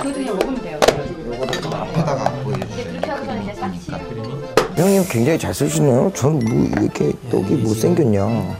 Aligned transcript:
그거 0.00 0.12
그냥 0.12 0.36
먹으면 0.36 0.62
돼요. 0.62 0.78
앞에다가 1.72 2.30
보여주세요. 2.42 3.00
형님 4.76 5.04
굉장히 5.08 5.38
잘 5.38 5.52
쓰시네요. 5.54 6.10
저는 6.14 6.38
뭐 6.44 6.82
이렇게 6.82 7.12
떡이 7.30 7.54
못 7.56 7.74
생겼냐. 7.74 8.58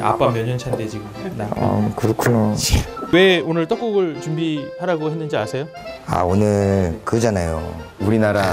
아빠 0.00 0.30
몇 0.30 0.44
년 0.46 0.56
차인데 0.56 0.88
지금. 0.88 1.06
나. 1.36 1.48
아 1.56 1.92
그렇구나. 1.96 2.54
왜 3.12 3.40
오늘 3.40 3.68
떡국을 3.68 4.20
준비하라고 4.22 5.10
했는지 5.10 5.36
아세요? 5.36 5.66
아 6.06 6.22
오늘 6.22 6.98
그잖아요. 7.04 7.74
우리나라 8.00 8.52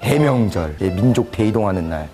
대명절, 0.00 0.76
예, 0.82 0.90
민족 0.90 1.32
대이동하는 1.32 1.88
날, 1.88 2.08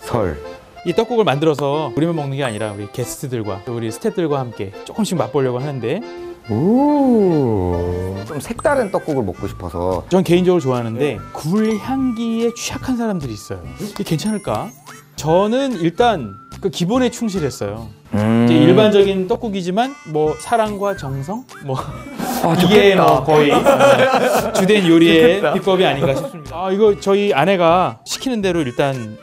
설. 0.00 0.38
이 0.86 0.92
떡국을 0.94 1.24
만들어서 1.24 1.92
우리만 1.94 2.16
먹는 2.16 2.36
게 2.38 2.44
아니라 2.44 2.72
우리 2.72 2.90
게스트들과 2.90 3.62
또 3.66 3.76
우리 3.76 3.90
스태프들과 3.92 4.38
함께 4.40 4.72
조금씩 4.84 5.18
맛보려고 5.18 5.58
하는데 5.58 6.00
오. 6.02 6.27
좀 6.48 8.40
색다른 8.40 8.90
떡국을 8.90 9.22
먹고 9.22 9.46
싶어서. 9.48 10.04
전 10.08 10.24
개인적으로 10.24 10.60
좋아하는데 10.60 11.18
굴 11.32 11.76
향기에 11.78 12.54
취약한 12.54 12.96
사람들이 12.96 13.32
있어요. 13.32 13.62
이게 13.80 14.04
괜찮을까? 14.04 14.70
저는 15.16 15.72
일단 15.80 16.34
그 16.60 16.70
기본에 16.70 17.10
충실했어요. 17.10 17.88
음. 18.14 18.46
이제 18.48 18.54
일반적인 18.58 19.28
떡국이지만 19.28 19.94
뭐 20.08 20.34
사랑과 20.40 20.96
정성 20.96 21.44
뭐 21.64 21.76
아, 21.78 22.54
이게 22.54 22.94
좋겠다. 22.94 23.02
뭐 23.04 23.24
거의 23.24 23.52
어, 23.52 24.52
주된 24.54 24.86
요리의 24.88 25.52
비법이 25.54 25.84
아닌가 25.84 26.14
싶습니다. 26.14 26.56
아 26.56 26.72
이거 26.72 26.98
저희 26.98 27.32
아내가 27.32 27.98
시키는 28.04 28.40
대로 28.42 28.60
일단 28.60 29.16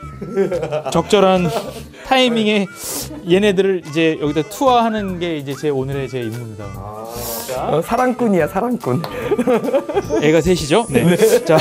적절한 0.92 1.48
타이밍에 2.06 2.66
얘네들을 3.28 3.82
이제 3.88 4.18
여기다 4.20 4.48
투하하는 4.48 5.18
게 5.18 5.36
이제 5.38 5.54
제 5.54 5.68
오늘의 5.68 6.08
제 6.08 6.20
임무입니다. 6.20 6.64
어, 6.76 7.80
사랑꾼이야 7.84 8.48
사랑꾼. 8.48 9.02
애가 10.22 10.40
셋이죠? 10.40 10.86
네. 10.90 11.16
자 11.44 11.58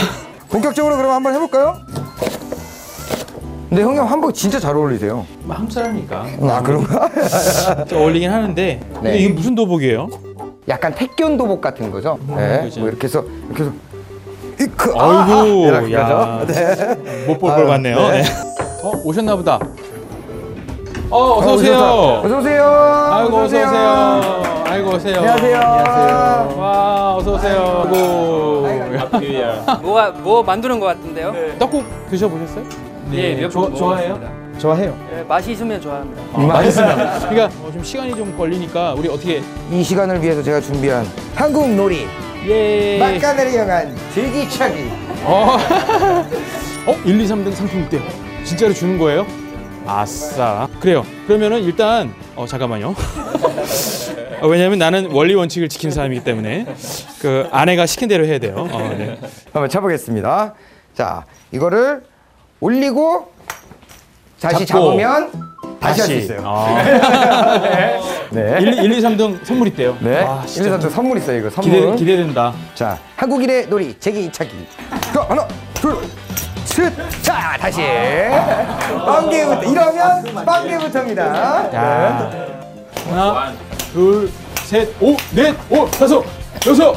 본격적으로 0.49 0.95
그럼 0.95 1.11
한번 1.11 1.33
해볼까요? 1.33 1.81
근데 3.75 3.83
형님 3.87 4.03
한복 4.03 4.33
진짜 4.33 4.57
잘 4.57 4.73
어울리세요. 4.73 5.25
한국 5.49 5.69
사람이니까 5.69 6.25
아 6.43 6.61
그런가? 6.63 7.09
좀 7.83 8.03
어울리긴 8.03 8.31
하는데 8.31 8.79
근데 8.93 9.17
이게 9.17 9.33
무슨 9.33 9.53
도복이에요? 9.53 10.07
약간 10.69 10.95
택견 10.95 11.35
도복 11.35 11.59
같은 11.59 11.91
거죠? 11.91 12.17
네. 12.37 12.61
그죠. 12.63 12.79
뭐 12.79 12.87
이렇게 12.87 13.03
해서 13.03 13.25
이렇게 13.49 13.63
해서 13.63 13.73
이크 14.61 14.93
아이고, 14.97 15.65
이렇게 15.65 15.93
야. 15.93 16.05
하죠? 16.39 16.53
네. 16.53 17.25
못볼 17.27 17.51
아유, 17.51 17.57
걸 17.57 17.67
봤네요. 17.67 17.97
네. 17.97 18.21
네. 18.21 18.23
어 18.81 18.91
오셨나 19.03 19.35
보다. 19.35 19.59
어 21.09 21.39
어서 21.39 21.53
오세요. 21.55 21.75
어서 22.23 22.37
오세요. 22.37 22.63
아이고 23.11 23.35
어서 23.35 23.43
오세요. 23.43 23.67
아이고 24.67 24.89
오세요. 24.91 25.17
안녕하세요. 25.17 25.57
안녕하세요. 25.57 26.55
와 26.61 27.15
어서 27.17 27.33
오세요. 27.33 27.83
아이고. 28.65 29.81
뭐가 29.81 30.11
뭐 30.11 30.41
만드는 30.43 30.79
것 30.79 30.85
같은데요? 30.85 31.33
떡국 31.59 31.83
드셔보셨어요? 32.09 32.94
예, 33.15 33.35
몇 33.35 33.49
좋아, 33.49 33.63
번 33.63 33.75
좋아해요? 33.75 34.19
좋아해요. 34.57 34.97
예, 35.13 35.23
맛이 35.23 35.51
있으면 35.51 35.81
좋아합니다. 35.81 36.21
아, 36.33 36.39
맛있으면. 36.39 37.19
그러니까 37.29 37.45
어, 37.61 37.71
좀 37.71 37.83
시간이 37.83 38.15
좀 38.15 38.35
걸리니까 38.37 38.93
우리 38.93 39.09
어떻게 39.09 39.41
이 39.71 39.83
시간을 39.83 40.21
위해서 40.21 40.41
제가 40.41 40.61
준비한 40.61 41.05
한국 41.35 41.69
놀이 41.69 42.07
예. 42.47 42.97
막간을 42.99 43.51
이용한 43.53 43.95
즐기차기. 44.13 44.89
어. 45.23 45.57
어? 46.87 46.95
1, 47.03 47.19
2, 47.19 47.25
3등 47.27 47.53
상품 47.53 47.81
있대요. 47.81 48.01
진짜로 48.43 48.73
주는 48.73 48.97
거예요? 48.97 49.25
아싸. 49.87 50.67
그래요. 50.79 51.05
그러면은 51.27 51.63
일단 51.63 52.13
어 52.35 52.45
잠깐만요. 52.45 52.93
어, 54.41 54.47
왜냐면 54.47 54.77
나는 54.79 55.11
원리 55.11 55.33
원칙을 55.33 55.69
지키는 55.69 55.93
사람이기 55.93 56.23
때문에 56.23 56.65
그 57.19 57.47
아내가 57.51 57.85
시킨 57.85 58.07
대로 58.07 58.25
해야 58.25 58.37
돼요. 58.37 58.67
어, 58.71 58.95
네. 58.97 59.17
한번 59.51 59.69
쳐보겠습니다. 59.69 60.53
자, 60.93 61.25
이거를 61.51 62.03
올리고 62.65 63.27
다시 64.41 64.65
잡고. 64.65 64.85
잡으면 64.97 65.31
다시 65.79 66.01
할 66.01 66.07
수 66.09 66.13
있어요. 66.15 66.41
아. 66.43 66.81
네. 68.31 68.57
1, 68.59 68.67
1, 68.85 68.91
2, 68.93 69.01
3등 69.01 69.45
선물 69.45 69.67
있대요. 69.67 69.95
네. 69.99 70.23
와, 70.23 70.39
1, 70.41 70.45
2, 70.45 70.47
진짜 70.51 70.77
3등 70.79 70.89
선물 70.89 71.17
있어요, 71.19 71.37
이거 71.39 71.49
선물. 71.51 71.71
기대, 71.71 71.95
기대된다. 71.95 72.53
자, 72.73 72.97
한국인의 73.17 73.67
놀이 73.67 73.95
제기차기. 73.99 74.67
자, 75.13 75.25
하나, 75.29 75.47
둘, 75.75 75.95
셋. 76.65 76.91
자, 77.21 77.55
다시. 77.59 77.81
빵개부터. 79.05 79.63
이러면 79.71 80.45
빵개부터입니다. 80.45 81.71
자, 81.71 82.31
하나, 83.09 83.53
둘, 83.93 84.31
셋, 84.63 84.89
오, 84.99 85.15
넷, 85.35 85.55
오, 85.69 85.85
다섯, 85.91 86.23
여섯, 86.65 86.95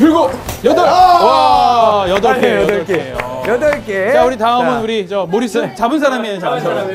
일곱, 0.00 0.30
여덟. 0.64 0.86
와, 0.86 2.06
여덟 2.08 2.34
개, 2.40 2.40
네, 2.40 2.62
여덟 2.62 2.84
개. 2.86 2.94
개. 2.96 3.12
어. 3.22 3.42
여덟 3.46 3.84
개. 3.84 4.12
자, 4.12 4.24
우리 4.24 4.36
다음은 4.38 4.70
자, 4.72 4.80
우리 4.80 5.08
저 5.08 5.26
모리스 5.26 5.74
잡은 5.74 5.98
사람이에요, 6.00 6.38
잡은 6.38 6.60
사람. 6.60 6.88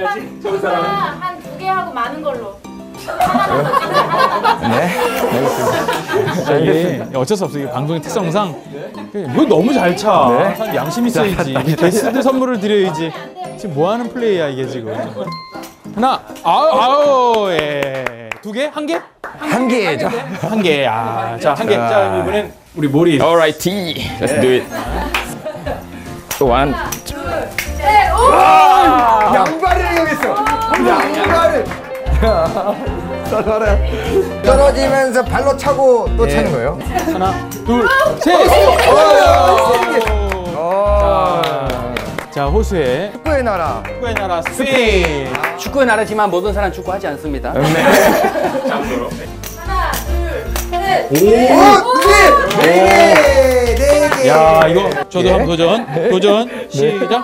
한 1.21 1.39
두 1.41 1.57
개 1.59 1.67
하고 1.67 1.93
많은 1.93 2.21
걸로. 2.21 2.55
네. 4.61 4.89
자, 6.45 6.53
이게 6.57 7.05
어쩔 7.13 7.37
수 7.37 7.45
없어. 7.45 7.57
이게 7.59 7.69
방송의 7.69 8.01
특성상 8.01 8.55
이거 9.13 9.45
너무 9.45 9.71
잘 9.73 9.95
차. 9.95 10.27
네. 10.37 10.55
사람 10.55 10.75
양심 10.75 11.05
있어야지. 11.07 11.53
게스트들 11.77 12.23
선물을 12.23 12.59
드려야지. 12.59 13.11
지금 13.57 13.75
뭐 13.75 13.91
하는 13.91 14.11
플레이야 14.11 14.47
이게 14.49 14.67
지금. 14.67 14.93
하나, 15.95 16.19
아우, 16.43 16.79
아우, 16.79 17.51
예. 17.51 18.29
두 18.41 18.51
개? 18.51 18.65
한 18.65 18.85
개? 18.85 18.99
한 19.21 19.67
개죠. 19.67 20.09
한 20.41 20.61
개. 20.61 20.85
아, 20.87 21.37
자, 21.39 21.53
한 21.53 21.67
개. 21.67 21.75
자, 21.75 22.19
이번엔 22.21 22.53
우리 22.75 22.87
모리. 22.87 23.19
Alrighty, 23.21 23.93
let's 24.19 24.41
do 24.41 24.49
it. 24.51 24.65
One, 26.41 26.73
양발을 29.33 29.93
이용했어. 29.93 30.35
양발을. 31.15 31.65
떨어져. 33.29 33.77
떨어지면서 34.43 35.23
발로 35.23 35.55
차고 35.55 36.09
또 36.17 36.27
차는 36.27 36.51
거예요. 36.51 36.77
하나, 37.13 37.49
둘, 37.65 37.87
셋. 38.21 38.35
어. 40.55 41.41
자, 42.31 42.45
호수의 42.45 43.13
축구의 43.13 43.43
나라. 43.43 43.81
축구의 43.87 44.13
나라 44.15 44.41
스페인. 44.41 45.33
축구의 45.57 45.85
나라지만 45.85 46.29
모든 46.29 46.53
사람 46.53 46.71
축구하지 46.71 47.07
않습니다. 47.07 47.53
셋. 47.53 49.44
오, 51.11 51.15
네, 51.15 51.49
네 52.61 53.75
개, 53.75 53.83
네 53.99 54.09
개. 54.23 54.27
야, 54.29 54.65
이거 54.67 54.89
저도 55.09 55.25
예. 55.27 55.31
한번 55.31 55.47
도전. 55.47 56.09
도전. 56.09 56.67
시작. 56.69 57.23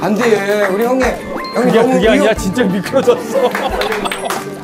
안 0.00 0.14
돼, 0.14 0.66
우리 0.70 0.84
형님. 0.84 1.06
형님 1.54 1.72
그게 1.72 1.80
너무 1.80 1.92
그게 1.94 2.08
아니라 2.08 2.24
의욕, 2.24 2.38
진짜 2.38 2.62
미끄러졌어. 2.64 3.50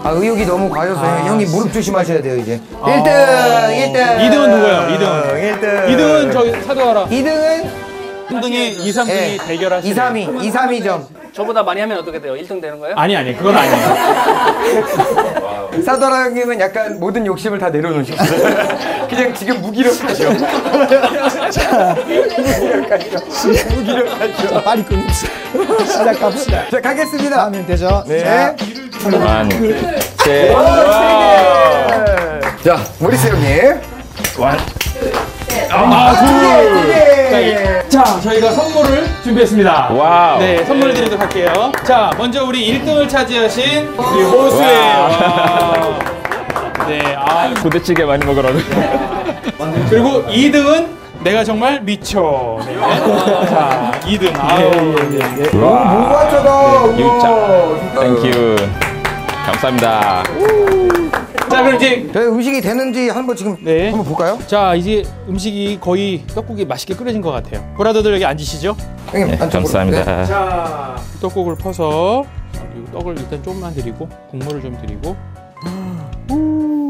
아, 0.05 0.11
의욕이 0.11 0.45
너무 0.45 0.69
과해서 0.69 0.97
형님 1.01 1.49
무릎 1.51 1.73
조심하셔야 1.73 2.21
돼요 2.21 2.37
이제. 2.37 2.61
아. 2.81 2.91
1등, 2.91 3.93
1등. 3.93 4.19
2등은 4.19 4.49
누구예요? 4.51 4.99
2등. 4.99 5.61
1등. 5.61 5.87
2등은 5.97 6.33
저기 6.33 6.51
사도하라. 6.63 7.07
2등은 7.07 7.82
3등이 8.33 8.81
2, 8.81 8.91
3등이 8.91 9.09
예. 9.11 9.37
대결하시네. 9.47 9.91
2, 9.91 9.95
3, 9.95 10.17
2, 10.17 10.29
2, 10.47 10.51
3, 10.51 10.71
2점. 10.71 11.07
저보다 11.33 11.63
많이 11.63 11.81
하면 11.81 11.99
어떻게 11.99 12.21
돼요? 12.21 12.35
1등 12.35 12.61
되는 12.61 12.79
거예요? 12.79 12.95
아니 12.97 13.17
아니 13.17 13.35
그건 13.37 13.57
아니에요. 13.57 14.53
사도라 15.85 16.25
형님은 16.25 16.61
약간 16.61 17.01
모든 17.01 17.25
욕심을 17.27 17.59
다 17.59 17.71
내려놓으셨어요. 17.71 19.09
그냥 19.09 19.35
지금 19.35 19.61
무기력하죠. 19.63 20.31
무기력하죠. 23.75 24.63
빨리 24.63 24.83
끊읍시다. 24.85 25.33
시작합시다. 25.87 26.69
자, 26.71 26.81
가겠습니다. 26.81 27.45
하면 27.47 27.67
되죠? 27.67 28.05
네. 28.07 28.23
자, 28.25 28.55
one, 29.05 29.49
two, 29.49 29.75
자, 32.65 32.79
모리스 32.99 33.27
형님. 33.29 33.81
아 35.75 36.15
둘. 36.15 36.89
네. 37.31 37.83
자 37.89 38.05
저희가 38.21 38.51
선물을 38.53 39.07
준비했습니다. 39.25 39.89
와우. 39.93 40.39
네 40.39 40.65
선물을 40.65 40.95
드리도록 40.95 41.21
할게요. 41.21 41.73
자 41.85 42.11
먼저 42.19 42.45
우리 42.45 42.79
1등을 42.81 43.09
차지하신 43.09 43.89
우리 43.97 44.23
호수의. 44.25 44.67
와. 44.79 45.99
네. 46.87 47.01
아 47.17 47.53
부대찌개 47.55 48.05
많이 48.05 48.25
먹으라고. 48.25 48.59
그리고 49.89 50.25
2등은 50.27 50.89
내가 51.21 51.45
정말 51.45 51.81
미쳐. 51.81 52.59
네. 52.67 52.77
자 53.49 53.93
2등. 54.03 54.33
아우. 54.39 54.71
무과차다. 55.53 56.99
유자. 56.99 57.99
Thank 57.99 58.31
you. 58.33 58.57
감사합니다. 59.47 60.23
자 61.53 61.63
그럼 61.63 61.77
이제 61.77 62.11
저희 62.13 62.27
음식이 62.29 62.61
되는지 62.63 63.09
한번 63.11 63.37
지금 63.37 63.57
네. 63.63 63.91
한번 63.91 64.07
볼까요? 64.07 64.39
자 64.47 64.75
이제 64.75 65.05
음식이 65.29 65.79
거의 65.81 66.25
떡국이 66.29 66.65
맛있게 66.65 66.95
끓여진 66.95 67.21
것 67.21 67.31
같아요. 67.31 67.63
보라더들 67.77 68.15
여기 68.15 68.25
앉으시죠. 68.25 68.75
형님, 69.09 69.29
네, 69.29 69.33
안쪽으로. 69.35 69.51
감사합니다. 69.51 70.25
자 70.25 70.97
떡국을 71.21 71.57
퍼서 71.57 72.25
그리고 72.73 72.91
떡을 72.99 73.19
일단 73.19 73.43
조금만 73.43 73.75
드리고 73.75 74.09
국물을 74.31 74.63
좀 74.63 74.79
드리고 74.81 75.15
우. 76.31 76.89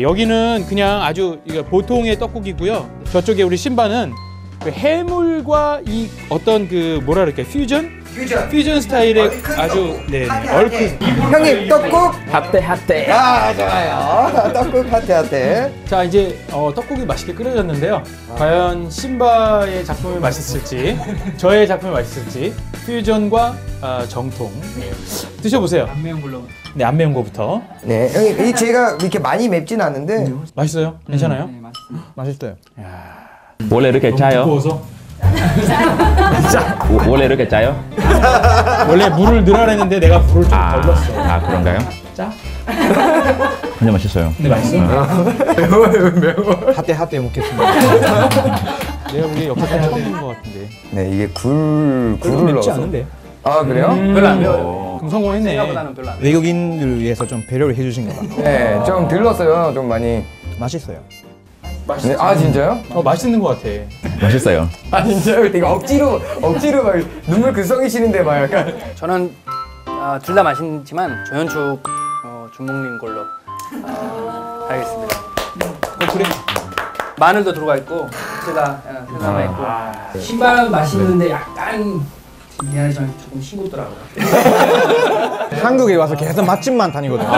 여기는 0.00 0.64
그냥 0.66 1.02
아주 1.02 1.40
이거 1.44 1.62
보통의 1.62 2.18
떡국이고요. 2.18 2.88
저쪽에 3.12 3.42
우리 3.42 3.58
신바는 3.58 4.14
그 4.62 4.70
해물과 4.70 5.82
이 5.86 6.08
어떤 6.30 6.66
그 6.66 7.00
뭐라 7.04 7.26
그럴까 7.26 7.42
퓨전? 7.50 7.99
퓨전. 8.14 8.48
퓨전 8.48 8.80
스타일의 8.80 9.30
아주 9.56 10.00
네 10.08 10.26
얼큰 10.28 11.00
형님 11.00 11.68
떡국. 11.68 12.14
핫대 12.30 12.58
핫대. 12.60 13.10
아 13.10 13.54
좋아요. 13.54 14.50
떡국 14.52 14.92
하트 14.92 15.12
하트. 15.12 15.72
자 15.86 16.02
이제 16.04 16.38
어, 16.52 16.72
떡국이 16.74 17.04
맛있게 17.06 17.34
끓여졌는데요. 17.34 18.02
과연 18.36 18.90
신바의 18.90 19.84
작품이 19.84 20.18
맛있을지 20.18 20.98
저의 21.36 21.66
작품이 21.68 21.92
맛있을지 21.92 22.54
퓨전과 22.86 23.54
아, 23.82 24.04
정통 24.08 24.50
네. 24.78 24.90
드셔보세요. 25.42 25.86
안 25.90 26.02
매운 26.02 26.20
걸로. 26.20 26.42
네 26.74 26.84
안 26.84 26.96
매운 26.96 27.12
거부터 27.12 27.60
네 27.82 28.08
형님 28.12 28.46
이 28.46 28.54
제가 28.54 28.96
이렇게 29.00 29.18
많이 29.18 29.48
맵진 29.48 29.80
않은데 29.80 30.32
맛있어요? 30.54 30.98
괜찮아요? 31.08 31.46
네, 31.46 31.58
맛있습니다. 31.60 32.06
맛있어요. 32.14 32.56
원래 33.70 33.88
이렇게 33.88 34.14
짜요? 34.14 34.44
구워서 34.44 34.82
오- 36.90 37.10
원래 37.10 37.26
이렇게 37.26 37.46
짜요? 37.46 37.76
원래 38.88 39.08
물을 39.08 39.44
넣으라는데 39.44 40.00
내가 40.00 40.20
불을 40.22 40.44
좀 40.48 40.54
아, 40.58 40.80
걸렀어. 40.80 41.20
아 41.22 41.40
그런가요? 41.40 41.78
짜? 42.14 42.30
근데 43.78 43.92
맛있어요. 43.92 44.32
근데 44.36 44.48
맛있어? 44.50 44.78
핫대 46.76 46.92
핫대 46.92 47.18
먹겠습니다. 47.20 47.72
내가 49.12 49.26
우리 49.26 49.48
역사상 49.48 49.82
처음 49.82 50.02
본것 50.04 50.36
같은데. 50.36 50.68
네 50.90 51.10
이게 51.10 51.26
굴 51.28 52.16
굴을 52.20 52.54
넣어서. 52.54 52.86
아 53.42 53.64
그래요? 53.64 53.88
별로 53.88 54.28
안 54.28 54.40
매워요. 54.40 54.96
그럼 54.98 55.10
성공했네. 55.10 55.50
생각보다는 55.50 55.94
별로 55.94 56.10
안 56.10 56.16
매워요. 56.18 56.26
외국인들 56.28 57.00
위해서 57.00 57.26
좀 57.26 57.42
배려를 57.48 57.74
해주신 57.76 58.08
것 58.08 58.16
같아요. 58.16 58.42
네, 58.42 58.80
좀 58.86 59.08
들렀어요. 59.08 59.72
좀 59.74 59.88
많이. 59.88 60.24
맛있어요. 60.58 60.98
네, 61.98 62.16
아 62.18 62.34
진짜요? 62.34 62.80
어 62.90 63.02
맛있는 63.02 63.40
것 63.40 63.48
같아. 63.48 63.68
맛있어요. 64.22 64.68
아 64.90 65.02
진짜요? 65.04 65.50
되게 65.50 65.64
억지로 65.64 66.20
억지로 66.42 66.82
막 66.84 66.94
눈물 67.26 67.52
글썽이시는데 67.52 68.22
막 68.22 68.42
약간. 68.42 68.74
저는 68.94 69.34
아, 69.86 70.18
둘 70.22 70.34
다 70.34 70.42
맛있지만 70.42 71.24
조연축 71.28 71.58
어, 72.24 72.46
주먹님 72.56 72.98
걸로 72.98 73.20
아, 73.84 74.66
하겠습니다. 74.68 75.16
어 75.16 76.06
그래. 76.12 76.24
마늘도 77.18 77.52
들어가 77.52 77.76
있고 77.76 78.08
제가 78.46 78.82
어, 78.86 79.06
들어가 79.18 79.44
있고 79.44 79.62
신발 80.20 80.70
맛있는데 80.70 81.30
약간 81.30 82.00
미안하지만 82.64 83.12
조금 83.22 83.40
싱겁더라고요. 83.42 83.96
한국에 85.62 85.96
와서 85.96 86.14
계속 86.16 86.44
맛집만 86.44 86.92
다니거든요. 86.92 87.28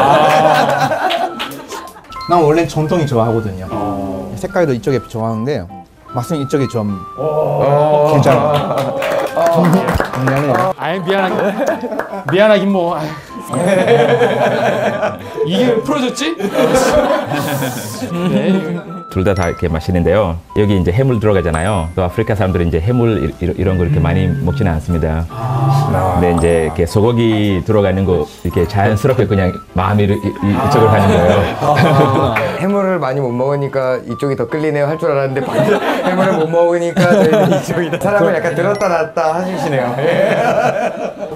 난 2.30 2.40
원래 2.40 2.66
전통이 2.66 3.04
좋아하거든요. 3.06 3.66
색깔도 4.42 4.72
이쪽에 4.74 5.00
좋아하는데 5.08 5.66
맛은 6.14 6.38
이쪽이 6.38 6.68
좀 6.68 7.00
괜찮아요. 8.12 8.98
미안해요. 10.26 10.72
아이 10.76 10.98
미안하긴 11.00 11.98
미안하긴 12.32 12.72
뭐. 12.72 12.96
아이. 12.96 13.08
이게 15.46 15.74
풀어졌지? 15.82 16.36
네. 18.10 18.80
둘 19.12 19.24
다 19.24 19.34
다 19.34 19.46
이렇게 19.48 19.68
맛있는데요. 19.68 20.38
여기 20.56 20.78
이제 20.80 20.90
해물 20.90 21.20
들어가잖아요. 21.20 21.90
또 21.94 22.02
아프리카 22.02 22.34
사람들은 22.34 22.68
이제 22.68 22.80
해물 22.80 23.34
이- 23.42 23.54
이런 23.58 23.76
거 23.76 23.84
이렇게 23.84 24.00
많이 24.00 24.26
먹지는 24.26 24.72
않습니다. 24.72 25.26
근데 26.14 26.32
이제 26.38 26.62
이렇게 26.64 26.86
소고기 26.86 27.62
들어가는 27.66 28.06
거 28.06 28.26
이렇게 28.42 28.66
자연스럽게 28.66 29.26
그냥 29.26 29.52
마음이 29.74 30.04
이- 30.04 30.06
이- 30.06 30.66
이쪽으로 30.66 30.90
가는 30.90 31.08
거예요. 31.08 32.34
해물을 32.60 32.98
많이 33.00 33.20
못 33.20 33.30
먹으니까 33.32 33.98
이쪽이 34.10 34.34
더 34.36 34.46
끌리네요 34.48 34.86
할 34.86 34.96
줄 34.98 35.10
알았는데 35.10 35.40
반대 35.44 35.78
해물을 36.08 36.32
못 36.34 36.48
먹으니까 36.48 37.02
저희는 37.02 37.52
이쪽이 37.60 37.90
더. 37.90 37.98
사람을 37.98 38.34
약간 38.34 38.54
들었다 38.54 38.88
놨다 38.88 39.34
하시네요. 39.34 39.94
예. 39.98 40.36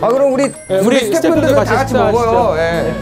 아 0.01 0.09
그럼 0.09 0.33
우리 0.33 0.45
우리 0.71 0.79
우리 0.79 0.99
스태프분들은 1.01 1.15
스태프분들 1.15 1.55
다 1.55 1.65
같이 1.75 1.89
식사하시죠. 1.89 2.23
먹어요. 2.25 2.59
예. 2.59 2.95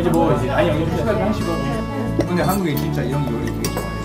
이제 0.00 0.10
뭐 0.10 0.32
이제 0.34 0.50
아니 0.50 0.68
여기 0.70 0.86
식사를 0.96 1.28
하시고. 1.28 1.79
근데 2.28 2.42
한국에 2.42 2.74
진짜 2.76 3.02
이런 3.02 3.24
요리 3.32 3.46
되게 3.46 3.62
좋아해요. 3.74 4.00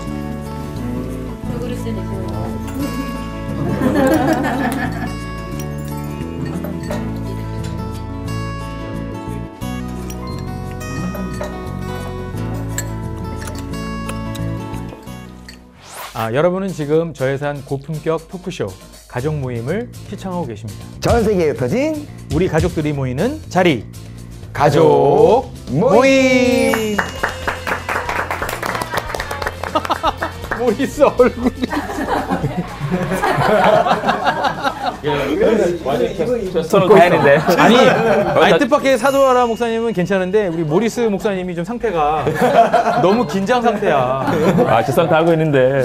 아 16.14 16.32
여러분은 16.32 16.68
지금 16.68 17.12
저예산 17.12 17.62
고품격 17.64 18.28
토크쇼 18.28 18.68
가족 19.06 19.34
모임을 19.34 19.90
시청하고 20.08 20.46
계십니다. 20.46 20.84
전 21.00 21.22
세계에 21.22 21.50
흩어진 21.50 22.08
우리 22.34 22.48
가족들이 22.48 22.92
모이는 22.94 23.40
자리 23.50 23.84
가족 24.52 25.52
모임. 25.70 26.96
뭐 30.58 30.72
있어 30.72 31.14
얼굴이? 31.18 31.52
손은 36.64 36.88
가야는데. 36.88 37.38
아니 37.58 37.76
아니 37.78 38.58
뜻밖의 38.58 38.98
사도하라 38.98 39.46
목사님은 39.46 39.92
괜찮은데 39.92 40.48
우리 40.48 40.62
모리스 40.62 41.00
목사님이 41.00 41.54
좀 41.54 41.64
상태가 41.64 43.00
너무 43.02 43.26
긴장 43.26 43.62
상태야. 43.62 43.96
아, 44.66 44.82
저손 44.84 45.08
달고 45.08 45.32
있는데. 45.32 45.82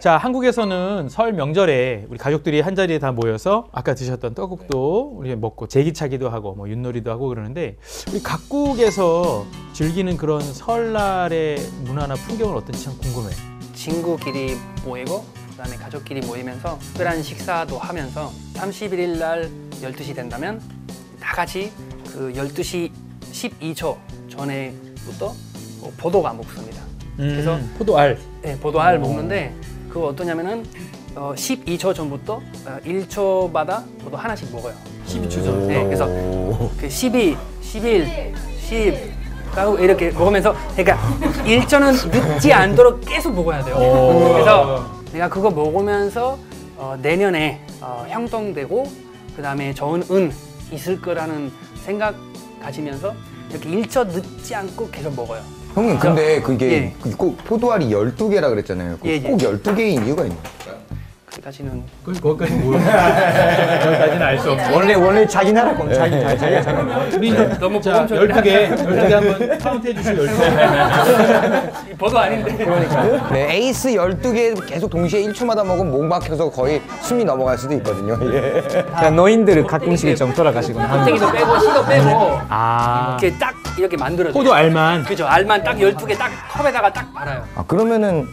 자 0.00 0.16
한국에서는 0.16 1.08
설 1.08 1.32
명절에 1.32 2.06
우리 2.08 2.18
가족들이 2.18 2.60
한 2.60 2.76
자리에 2.76 3.00
다 3.00 3.10
모여서 3.10 3.66
아까 3.72 3.94
드셨던 3.94 4.34
떡국도 4.34 5.14
우리 5.16 5.34
먹고 5.34 5.66
제기차기도 5.66 6.30
하고 6.30 6.54
뭐 6.54 6.68
윷놀이도 6.68 7.10
하고 7.10 7.28
그러는데 7.28 7.76
우리 8.08 8.22
각국에서 8.22 9.44
즐기는 9.72 10.16
그런 10.16 10.40
설날의 10.40 11.58
문화나 11.82 12.14
풍경은 12.14 12.56
어떤지 12.56 12.84
참 12.84 12.96
궁금해. 12.98 13.30
친구끼리 13.74 14.56
모이고 14.84 15.24
그다음에 15.50 15.74
가족끼리 15.74 16.24
모이면서 16.24 16.78
특별한 16.78 17.20
식사도 17.24 17.76
하면서 17.76 18.30
31일 18.54 19.18
날 19.18 19.50
12시 19.82 20.14
된다면 20.14 20.60
다 21.20 21.34
같이 21.34 21.72
그 22.12 22.32
12시 22.34 22.92
12초 23.32 23.96
전에부터 24.28 25.34
뭐 25.80 25.92
보도가 25.96 26.34
먹습니다. 26.34 26.82
그래서 27.16 27.56
음, 27.56 27.74
포도알. 27.76 28.16
네, 28.42 28.56
보도알 28.60 29.00
먹는데 29.00 29.52
그거 29.88 30.06
어떠냐면은 30.08 30.64
어, 31.14 31.32
12초 31.34 31.94
전부터 31.94 32.34
어, 32.34 32.78
1초마다 32.84 33.82
보도 34.02 34.16
하나씩 34.16 34.52
먹어요. 34.52 34.74
12초 35.06 35.30
전 35.44 35.66
네, 35.66 35.84
그래서 35.84 36.06
그 36.78 36.88
12, 36.88 37.36
11, 37.62 38.34
10 38.60 39.18
가고 39.52 39.78
이렇게 39.78 40.10
먹으면서 40.10 40.54
그러니까 40.76 40.98
일정은 41.44 41.94
늦지 41.94 42.52
않도록 42.52 43.00
계속 43.00 43.34
먹어야 43.34 43.64
돼요. 43.64 43.76
그래서 44.34 44.86
내가 45.12 45.28
그거 45.28 45.50
먹으면서 45.50 46.38
어, 46.76 46.96
내년에 47.00 47.60
어, 47.80 48.04
형통되고 48.08 48.84
그 49.34 49.42
다음에 49.42 49.72
좋은 49.72 50.02
운 50.10 50.32
있을 50.70 51.00
거라는 51.00 51.50
생각 51.82 52.14
가지면서 52.60 53.14
이렇게 53.50 53.70
일처 53.70 54.04
늦지 54.04 54.54
않고 54.54 54.90
계속 54.90 55.14
먹어요. 55.16 55.42
형님 55.78 55.98
근데 55.98 56.40
그게 56.40 56.72
예. 56.72 56.92
그꼭 57.02 57.38
포도알이 57.44 57.90
12개라 57.90 58.48
그랬잖아요. 58.50 58.96
예, 59.04 59.10
예. 59.12 59.20
꼭 59.20 59.38
12개인 59.38 60.04
이유가 60.04 60.22
있나요? 60.24 60.38
그까지는 61.24 61.82
거기까지 62.04 62.52
모르 62.54 62.78
거기까지는 62.78 64.22
알 64.22 64.38
수 64.40 64.50
없어 64.50 64.74
원래 64.74 64.94
원래 64.94 65.24
자기 65.26 65.52
나라 65.52 65.72
건 65.76 65.92
자기 65.94 66.20
자기가 66.20 66.62
자기. 66.62 67.16
우리 67.16 67.30
너무 67.60 67.80
자 67.80 68.04
부담스럽다. 68.06 68.40
12개 68.42 68.76
12개 68.76 69.10
한번 69.10 69.58
카운트 69.58 69.86
해 69.88 69.94
주시오 69.94 70.14
12개 70.14 71.96
보도 71.98 72.18
아닌데. 72.18 72.56
네, 73.30 73.54
에이스 73.54 73.90
12개 73.90 74.66
계속 74.66 74.90
동시에 74.90 75.22
1초마다 75.28 75.64
먹으면 75.64 75.92
목 75.92 76.04
막혀서 76.06 76.50
거의 76.50 76.82
숨이 77.02 77.24
넘어갈 77.24 77.56
수도 77.56 77.74
있거든요. 77.74 78.18
예. 78.34 78.62
그냥 78.96 79.14
노인들은 79.14 79.66
가끔씩 79.66 80.16
좀 80.16 80.34
돌아가시곤 80.34 80.82
합니다. 80.82 81.04
껍데기도 81.04 81.30
빼고 81.32 81.58
씨도 81.60 81.86
빼고 81.86 82.38
아 82.48 83.16
이렇게 83.20 83.38
딱 83.38 83.54
이렇게 83.78 83.96
만들어요. 83.96 84.32
포도 84.32 84.52
알만 84.52 85.04
그죠. 85.04 85.26
알만 85.26 85.62
딱 85.62 85.76
12개 85.76 86.16
딱 86.18 86.30
컵에다가 86.50 86.92
딱 86.92 87.12
말아요. 87.12 87.44
아, 87.54 87.64
그러면은 87.66 88.26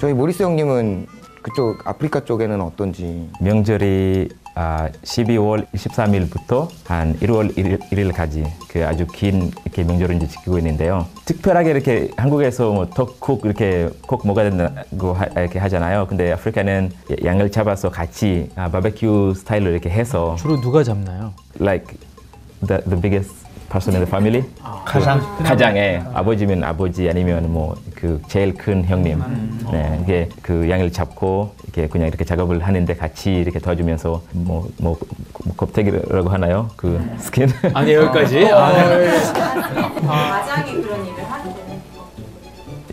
저희 0.00 0.12
모리스 0.12 0.42
형님은 0.42 1.06
그쪽 1.42 1.86
아프리카 1.86 2.20
쪽에는 2.20 2.60
어떤지 2.60 3.28
명절이 3.40 4.30
아, 4.56 4.88
12월 5.02 5.66
23일부터 5.74 6.68
한 6.86 7.18
1월 7.18 7.56
1일, 7.56 8.14
까지그 8.14 8.86
아주 8.86 9.04
긴 9.12 9.50
이렇게 9.64 9.82
명절을 9.82 10.14
이제 10.16 10.28
지키고 10.28 10.58
있는데요. 10.58 11.06
특별하게 11.24 11.70
이렇게 11.72 12.10
한국에서 12.16 12.70
뭐 12.72 12.86
덕국 12.88 13.44
이렇게 13.44 13.90
꼭 14.06 14.24
먹어야 14.26 14.48
된다고 14.50 15.12
하, 15.12 15.24
이렇게 15.24 15.58
하잖아요. 15.58 16.06
근데 16.06 16.32
아프리카는 16.32 16.92
양을 17.24 17.50
잡아서 17.50 17.90
같이 17.90 18.48
아, 18.54 18.70
바베큐 18.70 19.34
스타일로 19.36 19.70
이렇게 19.70 19.90
해서 19.90 20.36
주로 20.38 20.60
누가 20.60 20.84
잡나요? 20.84 21.32
like 21.60 21.96
the, 22.66 22.80
the 22.84 23.00
biggest 23.00 23.43
person 23.74 23.96
in 23.96 24.04
the 24.04 24.06
family. 24.06 24.44
가장. 24.84 25.20
가장의 25.42 26.04
아버지면 26.14 26.62
아버지 26.62 27.10
아니면 27.10 27.52
뭐 27.52 27.74
그 28.04 28.20
제일 28.28 28.52
큰 28.54 28.84
형님. 28.84 29.22
네, 29.72 29.98
이게 30.04 30.28
그 30.42 30.68
양을 30.68 30.92
잡고 30.92 31.54
이렇게 31.64 31.88
그냥 31.88 32.08
이렇게 32.08 32.22
작업을 32.22 32.62
하는데 32.62 32.94
같이 32.94 33.32
이렇게 33.32 33.58
도와주면서 33.58 34.20
뭐 34.32 34.68
뭐 34.78 34.80
뭐, 34.94 34.98
뭐 35.44 35.56
껍데기라고 35.56 36.28
하나요? 36.28 36.68
그 36.76 37.00
스킨. 37.18 37.48
아니 37.72 37.94
여기까지. 37.94 38.46
아, 38.52 38.70
가장이 40.06 40.82
그런 40.82 41.06
일을 41.06 41.24
하는. 41.24 41.54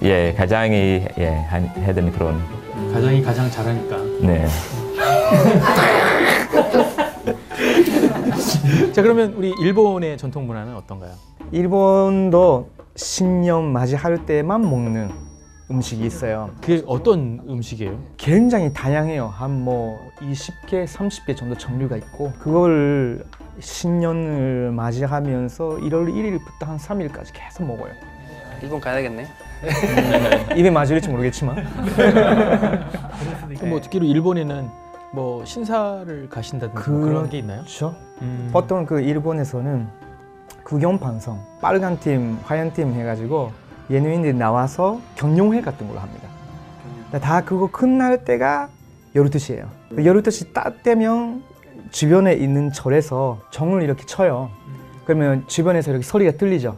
예, 0.03 0.33
가장이 0.37 1.05
예, 1.19 1.45
한, 1.49 1.69
해야 1.77 1.93
는 1.93 2.09
그런 2.13 2.41
가장이 2.93 3.21
가장 3.21 3.51
잘하니까. 3.51 3.97
네. 4.21 4.47
자 8.93 9.01
그러면 9.01 9.33
우리 9.33 9.53
일본의 9.59 10.17
전통 10.17 10.47
문화는 10.47 10.75
어떤가요? 10.75 11.11
일본도 11.51 12.69
신년 12.95 13.71
맞이할 13.71 14.25
때만 14.25 14.61
먹는 14.61 15.09
음식이 15.69 16.05
있어요. 16.05 16.49
그게 16.61 16.83
어떤 16.85 17.41
음식이에요? 17.47 17.97
굉장히 18.17 18.73
다양해요. 18.73 19.27
한 19.27 19.51
뭐 19.61 19.99
20개, 20.19 20.85
30개 20.85 21.35
정도 21.35 21.55
종류가 21.55 21.95
있고 21.97 22.33
그걸 22.39 23.23
신년을 23.59 24.71
맞이하면서 24.73 25.69
1월 25.81 26.07
1일부터 26.13 26.65
한 26.65 26.77
3일까지 26.77 27.27
계속 27.33 27.65
먹어요. 27.65 27.91
일본 28.61 28.79
가야겠네. 28.79 29.25
입에 30.57 30.69
맞을지 30.71 31.09
모르겠지만 31.09 31.55
뭐 33.69 33.79
듣기로 33.81 34.05
일본에는 34.05 34.69
뭐 35.13 35.43
신사를 35.43 36.29
가신다든지 36.29 36.89
뭐 36.89 37.01
그런 37.01 37.29
게 37.29 37.39
있나요? 37.39 37.61
그렇죠. 37.61 37.95
음. 38.21 38.49
보통 38.51 38.85
그 38.85 39.01
일본에서는 39.01 39.87
구경 40.63 40.99
방송 40.99 41.39
빨간 41.59 41.99
팀, 41.99 42.37
하얀 42.43 42.71
팀 42.71 42.93
해가지고 42.93 43.51
예능인들이 43.89 44.33
나와서 44.33 45.01
경영회 45.15 45.61
같은 45.61 45.87
걸로 45.87 45.99
합니다. 45.99 46.29
다 47.19 47.41
그거 47.41 47.69
끝날 47.69 48.23
때가 48.23 48.69
12시예요. 49.15 49.65
12시 49.91 50.53
딱 50.53 50.81
되면 50.81 51.43
주변에 51.91 52.33
있는 52.33 52.71
절에서 52.71 53.39
정을 53.51 53.81
이렇게 53.81 54.05
쳐요. 54.05 54.49
그러면 55.03 55.43
주변에서 55.47 55.91
이렇게 55.91 56.05
소리가 56.05 56.37
들리죠. 56.37 56.77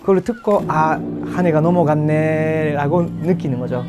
그걸 0.00 0.22
듣고 0.22 0.64
아, 0.66 0.98
한 1.32 1.46
해가 1.46 1.60
넘어갔네 1.60 2.72
라고 2.72 3.02
느끼는 3.02 3.60
거죠. 3.60 3.84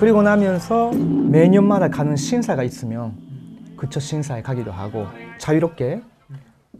그리고 0.00 0.22
나면서 0.22 0.92
매년마다 0.92 1.88
가는 1.88 2.16
신사가 2.16 2.62
있으면 2.62 3.12
그쵸 3.76 4.00
신사에 4.00 4.40
가기도 4.40 4.72
하고 4.72 5.04
자유롭게 5.36 6.00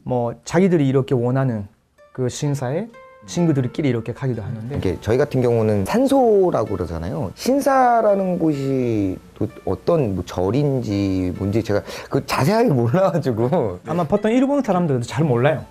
뭐 0.04 0.34
자기들이 0.46 0.88
이렇게 0.88 1.14
원하는 1.14 1.66
그 2.14 2.30
신사에 2.30 2.88
친구들끼리 3.26 3.90
이렇게 3.90 4.14
가기도 4.14 4.40
하는데 4.40 4.74
이게 4.74 4.96
저희 5.02 5.18
같은 5.18 5.42
경우는 5.42 5.84
산소라고 5.84 6.68
그러잖아요. 6.74 7.30
신사라는 7.34 8.38
곳이 8.38 9.18
또 9.38 9.46
어떤 9.66 10.14
뭐 10.14 10.24
절인지 10.24 11.34
뭔지 11.36 11.62
제가 11.62 11.82
그 12.08 12.24
자세하게 12.24 12.70
몰라가지고 12.70 13.80
아마 13.86 14.04
보통 14.04 14.32
일본 14.32 14.62
사람들은 14.62 15.02
잘 15.02 15.26
몰라요. 15.26 15.66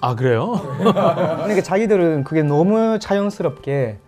아 0.00 0.16
그래요? 0.16 0.60
그러니까 0.78 1.62
자기들은 1.62 2.24
그게 2.24 2.42
너무 2.42 2.98
자연스럽게 2.98 3.98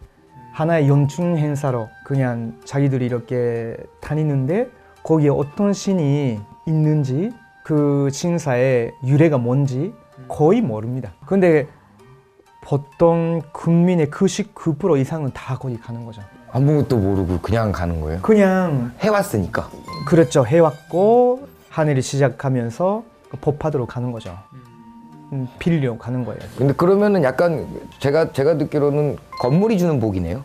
하나의 0.53 0.89
연중 0.89 1.39
행사로 1.39 1.89
그냥 2.05 2.55
자기들이 2.65 3.05
이렇게 3.07 3.77
다니는데 4.01 4.69
거기에 5.03 5.31
어떤 5.31 5.73
신이 5.73 6.39
있는지 6.67 7.33
그 7.65 8.09
신사의 8.13 8.93
유래가 9.05 9.39
뭔지 9.39 9.93
거의 10.29 10.61
모릅니다. 10.61 11.13
근데 11.27 11.67
보통 12.61 13.43
국민의 13.53 14.07
99% 14.07 15.01
이상은 15.01 15.31
다 15.33 15.57
거기 15.59 15.79
가는 15.79 16.05
거죠. 16.05 16.23
아무것도 16.53 16.97
모르고 16.97 17.41
그냥 17.41 17.73
가는 17.73 18.01
거예요. 18.01 18.21
그냥 18.23 18.93
해왔으니까. 19.01 19.69
그렇죠. 20.07 20.47
해왔고 20.47 21.49
하늘이 21.69 22.01
시작하면서 22.01 23.03
그 23.31 23.37
법화도로 23.39 23.87
가는 23.87 24.13
거죠. 24.13 24.39
음, 25.33 25.49
빌려 25.59 25.99
가는 25.99 26.25
거예요. 26.25 26.41
근데 26.57 26.73
그러면은 26.75 27.25
약간 27.25 27.67
제가 27.99 28.33
제가 28.33 28.57
듣기로는 28.59 29.17
건물이 29.41 29.79
주는 29.79 29.99
복이네요. 30.01 30.45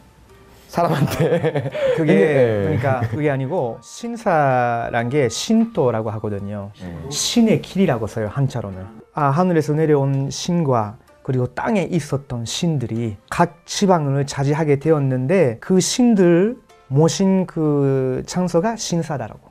사람한테. 0.70 1.72
그게 1.98 2.14
예. 2.14 2.62
그러니까 2.64 3.02
그게 3.10 3.30
아니고 3.30 3.80
신사란 3.82 5.10
게 5.10 5.28
신도라고 5.28 6.12
하거든요. 6.12 6.72
신의 7.10 7.62
길이라고 7.62 8.08
써요 8.08 8.30
한자로는. 8.32 8.86
아 9.14 9.26
하늘에서 9.26 9.74
내려온 9.74 10.30
신과 10.30 10.98
그리고 11.24 11.48
땅에 11.48 11.84
있었던 11.84 12.46
신들이 12.46 13.18
각 13.30 13.66
지방을 13.66 14.26
차지하게 14.26 14.78
되었는데 14.78 15.58
그 15.60 15.80
신들 15.80 16.58
모신 16.88 17.46
그 17.46 18.24
장소가 18.26 18.76
신사다라고. 18.76 19.50